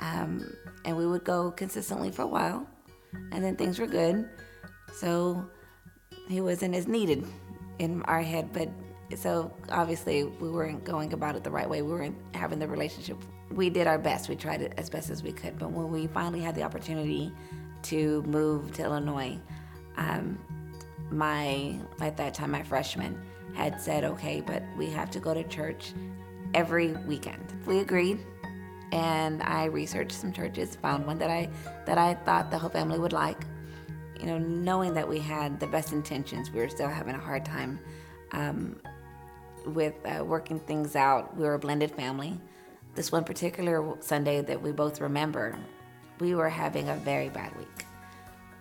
um, 0.00 0.52
and 0.84 0.96
we 0.96 1.06
would 1.06 1.24
go 1.24 1.50
consistently 1.50 2.10
for 2.10 2.22
a 2.22 2.26
while, 2.26 2.66
and 3.32 3.42
then 3.42 3.56
things 3.56 3.78
were 3.78 3.86
good. 3.86 4.28
So 4.94 5.48
he 6.28 6.40
wasn't 6.40 6.74
as 6.74 6.86
needed 6.86 7.26
in 7.78 8.02
our 8.02 8.22
head, 8.22 8.52
but 8.52 8.68
so 9.16 9.52
obviously 9.70 10.24
we 10.24 10.50
weren't 10.50 10.84
going 10.84 11.12
about 11.12 11.36
it 11.36 11.44
the 11.44 11.50
right 11.50 11.68
way. 11.68 11.82
We 11.82 11.92
weren't 11.92 12.16
having 12.34 12.58
the 12.58 12.68
relationship. 12.68 13.16
We 13.50 13.70
did 13.70 13.86
our 13.86 13.98
best. 13.98 14.28
We 14.28 14.36
tried 14.36 14.60
it 14.60 14.74
as 14.76 14.90
best 14.90 15.10
as 15.10 15.22
we 15.22 15.32
could. 15.32 15.58
But 15.58 15.72
when 15.72 15.90
we 15.90 16.06
finally 16.08 16.40
had 16.40 16.54
the 16.54 16.62
opportunity 16.62 17.32
to 17.84 18.22
move 18.22 18.72
to 18.72 18.84
Illinois, 18.84 19.38
um, 19.96 20.38
my 21.10 21.78
at 22.00 22.16
that 22.16 22.34
time 22.34 22.50
my 22.50 22.62
freshman 22.62 23.20
had 23.54 23.80
said, 23.80 24.04
okay, 24.04 24.40
but 24.40 24.62
we 24.76 24.86
have 24.86 25.10
to 25.10 25.20
go 25.20 25.34
to 25.34 25.42
church 25.44 25.92
every 26.54 26.92
weekend. 27.06 27.52
We 27.66 27.80
agreed, 27.80 28.24
and 28.92 29.42
I 29.42 29.66
researched 29.66 30.12
some 30.12 30.32
churches, 30.32 30.76
found 30.76 31.06
one 31.06 31.18
that 31.18 31.30
I 31.30 31.48
that 31.86 31.98
I 31.98 32.14
thought 32.14 32.50
the 32.50 32.58
whole 32.58 32.70
family 32.70 32.98
would 32.98 33.12
like. 33.12 33.44
You 34.20 34.26
know, 34.26 34.38
knowing 34.38 34.94
that 34.94 35.08
we 35.08 35.20
had 35.20 35.60
the 35.60 35.66
best 35.66 35.92
intentions, 35.92 36.50
we 36.50 36.60
were 36.60 36.68
still 36.68 36.88
having 36.88 37.14
a 37.14 37.20
hard 37.20 37.44
time 37.44 37.78
um, 38.32 38.80
with 39.64 39.94
uh, 40.04 40.24
working 40.24 40.58
things 40.58 40.96
out. 40.96 41.36
We 41.36 41.44
were 41.44 41.54
a 41.54 41.58
blended 41.58 41.92
family. 41.92 42.40
This 42.94 43.12
one 43.12 43.22
particular 43.22 43.96
Sunday 44.00 44.40
that 44.40 44.60
we 44.60 44.72
both 44.72 45.00
remember, 45.00 45.56
we 46.18 46.34
were 46.34 46.48
having 46.48 46.88
a 46.88 46.96
very 46.96 47.28
bad 47.28 47.56
week. 47.56 47.86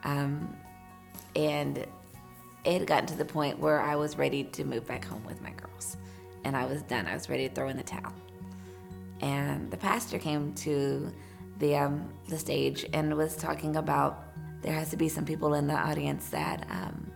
Um, 0.04 0.56
and 1.36 1.86
it 2.68 2.80
had 2.80 2.88
gotten 2.88 3.06
to 3.08 3.16
the 3.16 3.26
point 3.26 3.58
where 3.60 3.80
I 3.80 3.96
was 3.96 4.18
ready 4.18 4.44
to 4.44 4.66
move 4.66 4.86
back 4.86 5.06
home 5.06 5.24
with 5.26 5.42
my 5.42 5.52
girls. 5.52 5.96
And 6.44 6.56
I 6.56 6.66
was 6.66 6.82
done. 6.82 7.08
I 7.08 7.14
was 7.14 7.30
ready 7.30 7.48
to 7.48 7.56
throw 7.56 7.70
in 7.70 7.78
the 7.78 7.84
towel. 7.84 8.14
And 9.22 9.72
the 9.72 9.78
pastor 9.78 10.20
came 10.20 10.54
to 10.56 11.12
the, 11.60 11.78
um, 11.78 12.10
the 12.28 12.38
stage 12.38 12.86
and 12.92 13.16
was 13.16 13.38
talking 13.38 13.78
about 13.78 14.26
there 14.62 14.74
has 14.74 14.90
to 14.90 14.98
be 14.98 15.08
some 15.08 15.24
people 15.24 15.54
in 15.54 15.66
the 15.66 15.76
audience 15.76 16.30
that 16.30 16.68
um, 16.70 17.10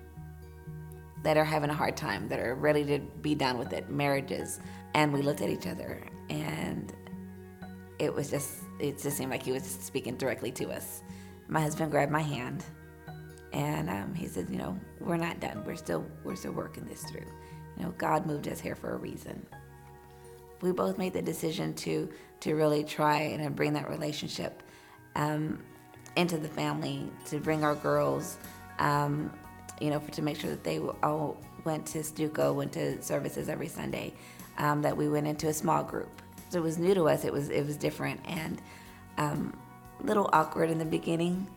that 1.24 1.38
are 1.38 1.46
having 1.46 1.70
a 1.70 1.74
hard 1.74 1.96
time, 1.96 2.28
that 2.30 2.40
are 2.40 2.56
ready 2.56 2.84
to 2.84 3.00
be 3.22 3.36
done 3.36 3.60
with 3.60 3.74
it, 3.74 3.90
marriages. 3.90 4.60
And 4.96 5.14
we 5.14 5.22
looked 5.22 5.42
at 5.42 5.50
each 5.50 5.68
other 5.68 6.02
and 6.30 6.92
it 8.00 8.14
was 8.14 8.30
just 8.30 8.64
it 8.80 9.00
just 9.00 9.18
seemed 9.18 9.32
like 9.32 9.44
he 9.44 9.52
was 9.52 9.64
speaking 9.64 10.16
directly 10.16 10.52
to 10.54 10.72
us. 10.72 11.04
My 11.48 11.62
husband 11.62 11.92
grabbed 11.92 12.12
my 12.12 12.22
hand, 12.22 12.64
and 13.54 13.90
um, 13.90 14.14
he 14.14 14.28
said, 14.28 14.50
"You 14.50 14.58
know, 14.58 14.80
we're 15.00 15.18
not 15.18 15.40
done. 15.40 15.64
We're 15.66 15.76
still 15.76 16.06
we're 16.24 16.36
still 16.36 16.54
working 16.54 16.86
this 16.86 17.04
through. 17.04 17.26
You 17.78 17.84
know, 17.84 17.94
God 17.98 18.26
moved 18.26 18.48
us 18.48 18.60
here 18.60 18.76
for 18.76 18.94
a 18.94 18.98
reason." 18.98 19.46
We 20.62 20.72
both 20.72 20.98
made 20.98 21.14
the 21.14 21.22
decision 21.22 21.74
to 21.76 22.10
to 22.42 22.56
really 22.56 22.84
try 22.84 23.22
and 23.22 23.56
bring 23.56 23.74
that 23.74 23.90
relationship 23.90 24.64
um, 25.16 25.60
into 26.16 26.38
the 26.38 26.48
family, 26.48 27.12
to 27.26 27.40
bring 27.40 27.64
our 27.64 27.76
girls, 27.76 28.38
um, 28.80 29.32
you 29.80 29.90
know, 29.90 30.00
for, 30.00 30.12
to 30.12 30.22
make 30.22 30.38
sure 30.38 30.50
that 30.50 30.64
they 30.64 30.80
all 31.04 31.38
went 31.66 31.86
to 31.88 32.00
Stuco, 32.00 32.54
went 32.54 32.74
to 32.74 33.02
services 33.02 33.50
every 33.50 33.68
Sunday, 33.68 34.14
um, 34.58 34.82
that 34.82 34.96
we 34.96 35.10
went 35.10 35.28
into 35.28 35.48
a 35.48 35.54
small 35.54 35.84
group 35.84 36.22
it 36.56 36.62
was 36.62 36.78
new 36.78 36.94
to 36.94 37.08
us. 37.08 37.26
It 37.26 37.34
was 37.34 37.50
it 37.50 37.66
was 37.66 37.78
different 37.78 38.20
and 38.26 38.62
um, 39.18 39.58
a 40.02 40.06
little 40.06 40.30
awkward 40.34 40.70
in 40.70 40.78
the 40.78 40.86
beginning, 40.86 41.48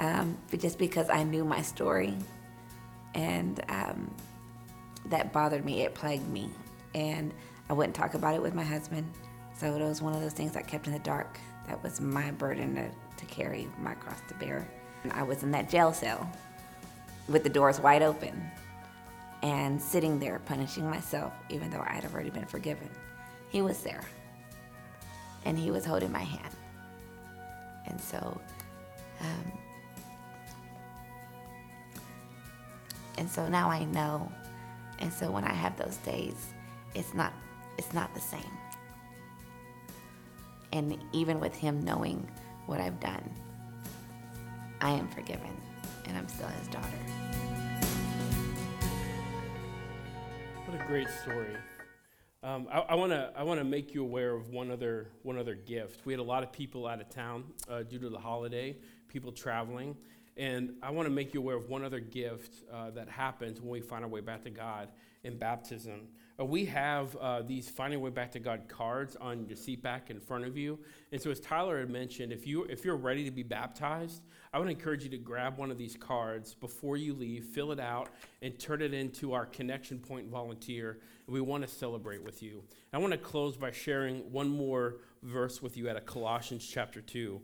um, 0.00 0.36
just 0.58 0.78
because 0.78 1.10
I 1.10 1.22
knew 1.22 1.44
my 1.44 1.60
story, 1.60 2.16
and 3.14 3.62
um, 3.68 4.10
that 5.06 5.32
bothered 5.32 5.64
me. 5.64 5.82
It 5.82 5.94
plagued 5.94 6.28
me, 6.28 6.48
and 6.94 7.32
I 7.68 7.74
wouldn't 7.74 7.94
talk 7.94 8.14
about 8.14 8.34
it 8.34 8.42
with 8.42 8.54
my 8.54 8.64
husband. 8.64 9.06
So 9.56 9.76
it 9.76 9.80
was 9.80 10.00
one 10.00 10.14
of 10.14 10.22
those 10.22 10.32
things 10.32 10.56
I 10.56 10.62
kept 10.62 10.86
in 10.86 10.94
the 10.94 10.98
dark. 11.00 11.38
That 11.66 11.82
was 11.82 12.00
my 12.00 12.30
burden 12.30 12.74
to, 12.76 12.90
to 12.90 13.24
carry, 13.26 13.68
my 13.78 13.92
cross 13.92 14.20
to 14.28 14.34
bear. 14.34 14.66
I 15.12 15.22
was 15.22 15.42
in 15.42 15.50
that 15.50 15.68
jail 15.68 15.92
cell 15.92 16.30
with 17.28 17.42
the 17.44 17.50
doors 17.50 17.78
wide 17.78 18.02
open 18.02 18.42
and 19.42 19.80
sitting 19.80 20.18
there 20.18 20.38
punishing 20.40 20.88
myself, 20.88 21.32
even 21.50 21.70
though 21.70 21.84
I 21.86 21.92
had 21.92 22.04
already 22.06 22.30
been 22.30 22.46
forgiven. 22.46 22.88
He 23.50 23.60
was 23.62 23.82
there 23.82 24.02
and 25.44 25.58
he 25.58 25.70
was 25.70 25.84
holding 25.84 26.10
my 26.10 26.22
hand. 26.22 26.54
And 27.86 28.00
so, 28.00 28.40
um, 29.20 29.52
and 33.18 33.30
so 33.30 33.48
now 33.48 33.70
I 33.70 33.84
know. 33.84 34.30
And 34.98 35.12
so 35.12 35.30
when 35.30 35.44
I 35.44 35.52
have 35.52 35.76
those 35.76 35.96
days, 35.98 36.52
it's 36.94 37.14
not, 37.14 37.32
it's 37.78 37.92
not 37.92 38.14
the 38.14 38.20
same. 38.20 38.40
And 40.72 40.98
even 41.12 41.40
with 41.40 41.54
him 41.54 41.84
knowing 41.84 42.28
what 42.66 42.80
I've 42.80 43.00
done, 43.00 43.28
I 44.80 44.90
am 44.90 45.08
forgiven 45.08 45.56
and 46.06 46.16
I'm 46.16 46.28
still 46.28 46.48
his 46.48 46.68
daughter. 46.68 46.88
What 50.66 50.80
a 50.80 50.86
great 50.86 51.08
story. 51.22 51.56
Um, 52.42 52.68
I 52.72 52.94
want 52.94 53.12
to 53.12 53.30
I 53.36 53.42
want 53.42 53.60
to 53.60 53.64
make 53.64 53.92
you 53.92 54.02
aware 54.02 54.34
of 54.34 54.48
one 54.48 54.70
other 54.70 55.08
one 55.24 55.36
other 55.36 55.54
gift. 55.54 56.06
We 56.06 56.14
had 56.14 56.20
a 56.20 56.22
lot 56.22 56.42
of 56.42 56.50
people 56.50 56.86
out 56.86 56.98
of 56.98 57.10
town 57.10 57.44
uh, 57.68 57.82
due 57.82 57.98
to 57.98 58.08
the 58.08 58.18
holiday, 58.18 58.78
people 59.08 59.30
traveling, 59.30 59.94
and 60.36 60.74
I 60.82 60.90
want 60.90 61.06
to 61.06 61.10
make 61.14 61.34
you 61.34 61.40
aware 61.40 61.56
of 61.56 61.68
one 61.68 61.84
other 61.84 62.00
gift 62.00 62.62
uh, 62.72 62.90
that 62.90 63.08
happens 63.08 63.60
when 63.60 63.70
we 63.70 63.80
find 63.80 64.04
our 64.04 64.10
way 64.10 64.20
back 64.20 64.44
to 64.44 64.50
God 64.50 64.88
in 65.24 65.36
baptism. 65.36 66.08
Uh, 66.38 66.44
we 66.44 66.64
have 66.64 67.14
uh, 67.16 67.42
these 67.42 67.68
finding 67.68 67.98
our 67.98 68.04
way 68.04 68.10
back 68.10 68.32
to 68.32 68.38
God 68.38 68.62
cards 68.68 69.16
on 69.16 69.46
your 69.46 69.56
seat 69.56 69.82
back 69.82 70.10
in 70.10 70.18
front 70.18 70.44
of 70.44 70.56
you, 70.56 70.78
and 71.12 71.20
so 71.20 71.30
as 71.30 71.40
Tyler 71.40 71.80
had 71.80 71.90
mentioned, 71.90 72.32
if 72.32 72.46
you 72.46 72.64
if 72.64 72.84
you're 72.84 72.96
ready 72.96 73.24
to 73.24 73.30
be 73.30 73.42
baptized, 73.42 74.22
I 74.52 74.58
would 74.58 74.68
encourage 74.68 75.04
you 75.04 75.10
to 75.10 75.18
grab 75.18 75.58
one 75.58 75.70
of 75.70 75.78
these 75.78 75.96
cards 75.96 76.54
before 76.54 76.96
you 76.96 77.14
leave, 77.14 77.44
fill 77.44 77.70
it 77.70 77.78
out, 77.78 78.08
and 78.42 78.58
turn 78.58 78.82
it 78.82 78.92
into 78.92 79.32
our 79.32 79.46
connection 79.46 79.98
point 79.98 80.28
volunteer 80.28 80.98
And 81.26 81.34
we 81.34 81.40
want 81.40 81.62
to 81.62 81.68
celebrate 81.68 82.24
with 82.24 82.42
you. 82.42 82.62
I 82.92 82.98
want 82.98 83.12
to 83.12 83.18
close 83.18 83.56
by 83.56 83.70
sharing 83.70 84.32
one 84.32 84.48
more 84.48 84.96
verse 85.22 85.62
with 85.62 85.76
you 85.76 85.88
out 85.88 85.96
of 85.96 86.04
Colossians 86.04 86.66
chapter 86.66 87.00
2. 87.00 87.40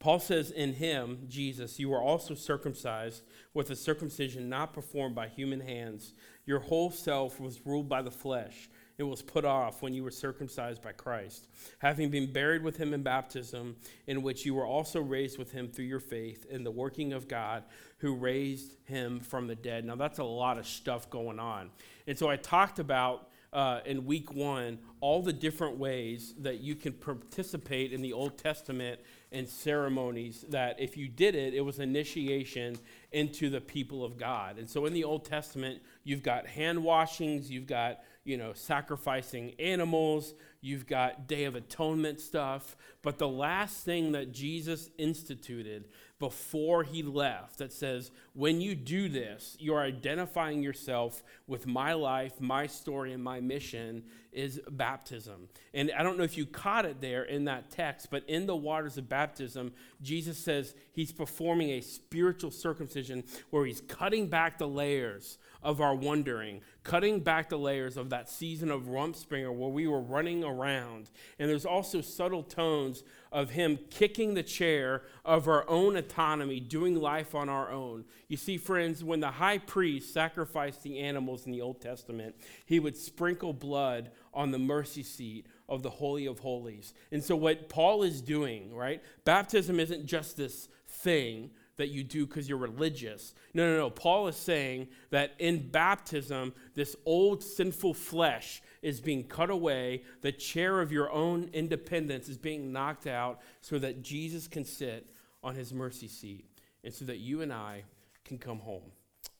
Paul 0.00 0.20
says, 0.20 0.50
In 0.50 0.74
him, 0.74 1.24
Jesus, 1.28 1.78
you 1.78 1.88
were 1.88 2.00
also 2.00 2.34
circumcised 2.34 3.22
with 3.52 3.70
a 3.70 3.76
circumcision 3.76 4.48
not 4.48 4.72
performed 4.72 5.14
by 5.14 5.28
human 5.28 5.60
hands. 5.60 6.12
Your 6.46 6.60
whole 6.60 6.90
self 6.90 7.40
was 7.40 7.66
ruled 7.66 7.88
by 7.88 8.02
the 8.02 8.10
flesh. 8.10 8.68
It 8.96 9.04
was 9.04 9.22
put 9.22 9.44
off 9.44 9.80
when 9.80 9.94
you 9.94 10.02
were 10.02 10.10
circumcised 10.10 10.82
by 10.82 10.90
Christ, 10.90 11.46
having 11.78 12.10
been 12.10 12.32
buried 12.32 12.64
with 12.64 12.76
him 12.76 12.92
in 12.92 13.02
baptism, 13.04 13.76
in 14.08 14.22
which 14.22 14.44
you 14.44 14.54
were 14.54 14.66
also 14.66 15.00
raised 15.00 15.38
with 15.38 15.52
him 15.52 15.68
through 15.68 15.84
your 15.84 16.00
faith 16.00 16.46
in 16.50 16.64
the 16.64 16.70
working 16.70 17.12
of 17.12 17.28
God 17.28 17.62
who 17.98 18.14
raised 18.14 18.74
him 18.86 19.20
from 19.20 19.46
the 19.46 19.54
dead. 19.54 19.84
Now, 19.84 19.94
that's 19.94 20.18
a 20.18 20.24
lot 20.24 20.58
of 20.58 20.66
stuff 20.66 21.08
going 21.10 21.38
on. 21.38 21.70
And 22.08 22.18
so 22.18 22.28
I 22.28 22.36
talked 22.36 22.80
about 22.80 23.28
uh, 23.58 23.80
in 23.86 24.06
week 24.06 24.32
one 24.32 24.78
all 25.00 25.20
the 25.20 25.32
different 25.32 25.76
ways 25.76 26.32
that 26.38 26.60
you 26.60 26.76
can 26.76 26.92
participate 26.92 27.92
in 27.92 28.00
the 28.00 28.12
Old 28.12 28.38
Testament 28.38 29.00
and 29.32 29.48
ceremonies 29.48 30.44
that 30.50 30.78
if 30.78 30.96
you 30.96 31.08
did 31.08 31.34
it, 31.34 31.54
it 31.54 31.60
was 31.60 31.80
initiation 31.80 32.78
into 33.10 33.50
the 33.50 33.60
people 33.60 34.04
of 34.04 34.16
God. 34.16 34.58
And 34.58 34.70
so 34.70 34.86
in 34.86 34.92
the 34.92 35.02
Old 35.02 35.24
Testament, 35.24 35.82
you've 36.04 36.22
got 36.22 36.46
hand 36.46 36.84
washings, 36.84 37.50
you've 37.50 37.66
got 37.66 37.98
you 38.24 38.36
know, 38.36 38.52
sacrificing 38.52 39.54
animals, 39.58 40.34
you've 40.60 40.86
got 40.86 41.26
Day 41.26 41.44
of 41.44 41.56
Atonement 41.56 42.20
stuff. 42.20 42.76
But 43.02 43.18
the 43.18 43.26
last 43.28 43.84
thing 43.84 44.12
that 44.12 44.32
Jesus 44.32 44.90
instituted 44.98 45.88
before 46.18 46.82
he 46.82 47.02
left 47.02 47.58
that 47.58 47.72
says, 47.72 48.10
when 48.34 48.60
you 48.60 48.74
do 48.74 49.08
this, 49.08 49.56
you're 49.60 49.80
identifying 49.80 50.62
yourself 50.62 51.22
with 51.46 51.66
my 51.66 51.92
life, 51.92 52.40
my 52.40 52.66
story, 52.66 53.12
and 53.12 53.22
my 53.22 53.40
mission 53.40 54.02
is 54.32 54.60
baptism. 54.70 55.48
And 55.74 55.92
I 55.96 56.02
don't 56.02 56.18
know 56.18 56.24
if 56.24 56.36
you 56.36 56.44
caught 56.44 56.84
it 56.84 57.00
there 57.00 57.22
in 57.22 57.44
that 57.44 57.70
text, 57.70 58.08
but 58.10 58.24
in 58.28 58.46
the 58.46 58.56
waters 58.56 58.98
of 58.98 59.08
baptism, 59.08 59.72
Jesus 60.02 60.38
says 60.38 60.74
he's 60.92 61.12
performing 61.12 61.70
a 61.70 61.80
spiritual 61.80 62.50
circumcision 62.50 63.24
where 63.50 63.64
he's 63.64 63.80
cutting 63.80 64.26
back 64.26 64.58
the 64.58 64.68
layers 64.68 65.38
of 65.62 65.80
our 65.80 65.94
wondering, 65.94 66.60
cutting 66.82 67.20
back 67.20 67.48
the 67.48 67.58
layers 67.58 67.96
of 67.96 68.10
that 68.10 68.28
season 68.28 68.70
of 68.70 68.82
Rumspringa 68.82 69.52
where 69.52 69.70
we 69.70 69.86
were 69.86 70.00
running 70.00 70.44
around. 70.44 71.10
And 71.38 71.48
there's 71.48 71.66
also 71.66 72.00
subtle 72.00 72.42
tones 72.42 73.02
of 73.32 73.50
him 73.50 73.78
kicking 73.90 74.34
the 74.34 74.42
chair 74.42 75.02
of 75.24 75.48
our 75.48 75.68
own 75.68 75.96
autonomy, 75.96 76.60
doing 76.60 76.94
life 76.94 77.34
on 77.34 77.48
our 77.48 77.70
own. 77.70 78.04
You 78.28 78.36
see, 78.36 78.56
friends, 78.56 79.04
when 79.04 79.20
the 79.20 79.30
high 79.30 79.58
priest 79.58 80.12
sacrificed 80.12 80.82
the 80.82 80.98
animals 80.98 81.46
in 81.46 81.52
the 81.52 81.60
Old 81.60 81.80
Testament, 81.80 82.34
he 82.66 82.80
would 82.80 82.96
sprinkle 82.96 83.52
blood 83.52 84.10
on 84.32 84.50
the 84.50 84.58
mercy 84.58 85.02
seat 85.02 85.46
of 85.68 85.82
the 85.82 85.90
Holy 85.90 86.26
of 86.26 86.38
Holies. 86.38 86.94
And 87.12 87.22
so, 87.22 87.36
what 87.36 87.68
Paul 87.68 88.02
is 88.02 88.20
doing, 88.20 88.74
right? 88.74 89.02
Baptism 89.24 89.78
isn't 89.78 90.06
just 90.06 90.36
this 90.36 90.68
thing 90.88 91.50
that 91.78 91.88
you 91.88 92.04
do 92.04 92.26
because 92.26 92.48
you're 92.48 92.58
religious. 92.58 93.34
No, 93.54 93.70
no, 93.70 93.78
no. 93.78 93.90
Paul 93.90 94.28
is 94.28 94.36
saying 94.36 94.88
that 95.10 95.32
in 95.38 95.70
baptism, 95.70 96.52
this 96.74 96.94
old 97.06 97.42
sinful 97.42 97.94
flesh 97.94 98.60
is 98.82 99.00
being 99.00 99.24
cut 99.24 99.48
away, 99.48 100.02
the 100.20 100.32
chair 100.32 100.80
of 100.80 100.92
your 100.92 101.10
own 101.10 101.48
independence 101.52 102.28
is 102.28 102.36
being 102.36 102.72
knocked 102.72 103.06
out 103.06 103.40
so 103.62 103.78
that 103.78 104.02
Jesus 104.02 104.46
can 104.46 104.64
sit 104.64 105.08
on 105.42 105.54
his 105.54 105.72
mercy 105.72 106.08
seat 106.08 106.44
and 106.84 106.92
so 106.92 107.04
that 107.06 107.18
you 107.18 107.40
and 107.40 107.52
I 107.52 107.84
can 108.24 108.38
come 108.38 108.58
home. 108.58 108.90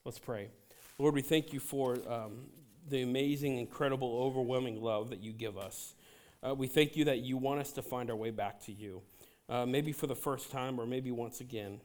Let's 0.05 0.19
pray. 0.19 0.49
Lord, 0.99 1.15
we 1.15 1.23
thank 1.23 1.53
you 1.53 1.61
for 1.61 1.97
um, 2.11 2.47
the 2.89 3.03
amazing, 3.03 3.59
incredible, 3.59 4.23
overwhelming 4.23 4.81
love 4.81 5.11
that 5.11 5.23
you 5.23 5.33
give 5.33 5.59
us. 5.59 5.95
Uh, 6.43 6.55
we 6.55 6.69
thank 6.69 6.97
you 6.97 7.05
that 7.07 7.19
you 7.19 7.37
want 7.37 7.61
us 7.61 7.73
to 7.73 7.83
find 7.83 8.11
our 8.11 8.17
way 8.17 8.31
back 8.31 8.61
to 8.67 8.73
you, 8.73 9.03
uh, 9.49 9.67
maybe 9.67 9.93
for 9.93 10.07
the 10.07 10.15
first 10.15 10.51
time 10.53 10.81
or 10.81 10.87
maybe 10.87 11.11
once 11.11 11.41
again. 11.41 11.81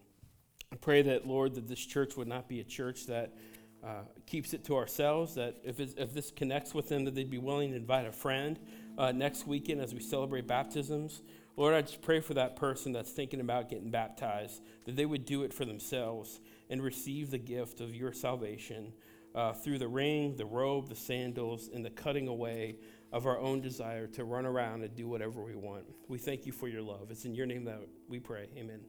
I 0.74 0.76
pray 0.76 1.04
that, 1.04 1.28
Lord, 1.28 1.54
that 1.54 1.68
this 1.68 1.86
church 1.86 2.18
would 2.18 2.28
not 2.28 2.50
be 2.50 2.60
a 2.60 2.64
church 2.64 3.06
that 3.06 3.36
uh, 3.84 4.02
keeps 4.26 4.56
it 4.56 4.64
to 4.66 4.76
ourselves, 4.76 5.36
that 5.36 5.58
if, 5.64 5.80
if 5.80 6.16
this 6.16 6.32
connects 6.32 6.74
with 6.74 6.90
them, 6.90 7.06
that 7.06 7.14
they'd 7.14 7.30
be 7.30 7.38
willing 7.38 7.70
to 7.70 7.76
invite 7.76 8.08
a 8.08 8.12
friend 8.12 8.60
uh, 8.98 9.12
next 9.12 9.46
weekend 9.46 9.80
as 9.80 9.94
we 9.94 10.00
celebrate 10.00 10.48
baptisms. 10.48 11.22
Lord, 11.58 11.76
I 11.76 11.84
just 11.84 12.02
pray 12.02 12.22
for 12.22 12.34
that 12.34 12.56
person 12.56 12.92
that's 12.92 13.12
thinking 13.12 13.40
about 13.40 13.70
getting 13.70 13.92
baptized, 13.92 14.64
that 14.86 14.96
they 14.96 15.06
would 15.06 15.26
do 15.26 15.44
it 15.44 15.54
for 15.54 15.64
themselves 15.64 16.40
and 16.72 16.82
receive 16.82 17.30
the 17.30 17.38
gift 17.38 17.80
of 17.80 17.94
your 17.94 18.12
salvation 18.12 18.94
uh, 19.36 19.54
through 19.54 19.78
the 19.78 19.88
ring, 19.88 20.36
the 20.38 20.46
robe, 20.46 20.90
the 20.90 20.96
sandals, 20.96 21.70
and 21.72 21.86
the 21.86 21.92
cutting 21.92 22.28
away 22.28 22.78
of 23.12 23.28
our 23.28 23.38
own 23.38 23.62
desire 23.62 24.08
to 24.08 24.24
run 24.24 24.48
around 24.48 24.82
and 24.82 24.96
do 24.96 25.08
whatever 25.08 25.44
we 25.44 25.54
want. 25.54 25.86
We 26.08 26.18
thank 26.18 26.48
you 26.48 26.52
for 26.52 26.68
your 26.68 26.82
love. 26.82 27.12
It's 27.12 27.26
in 27.26 27.36
your 27.36 27.46
name 27.46 27.66
that 27.66 27.80
we 28.10 28.20
pray. 28.20 28.48
Amen. 28.58 28.80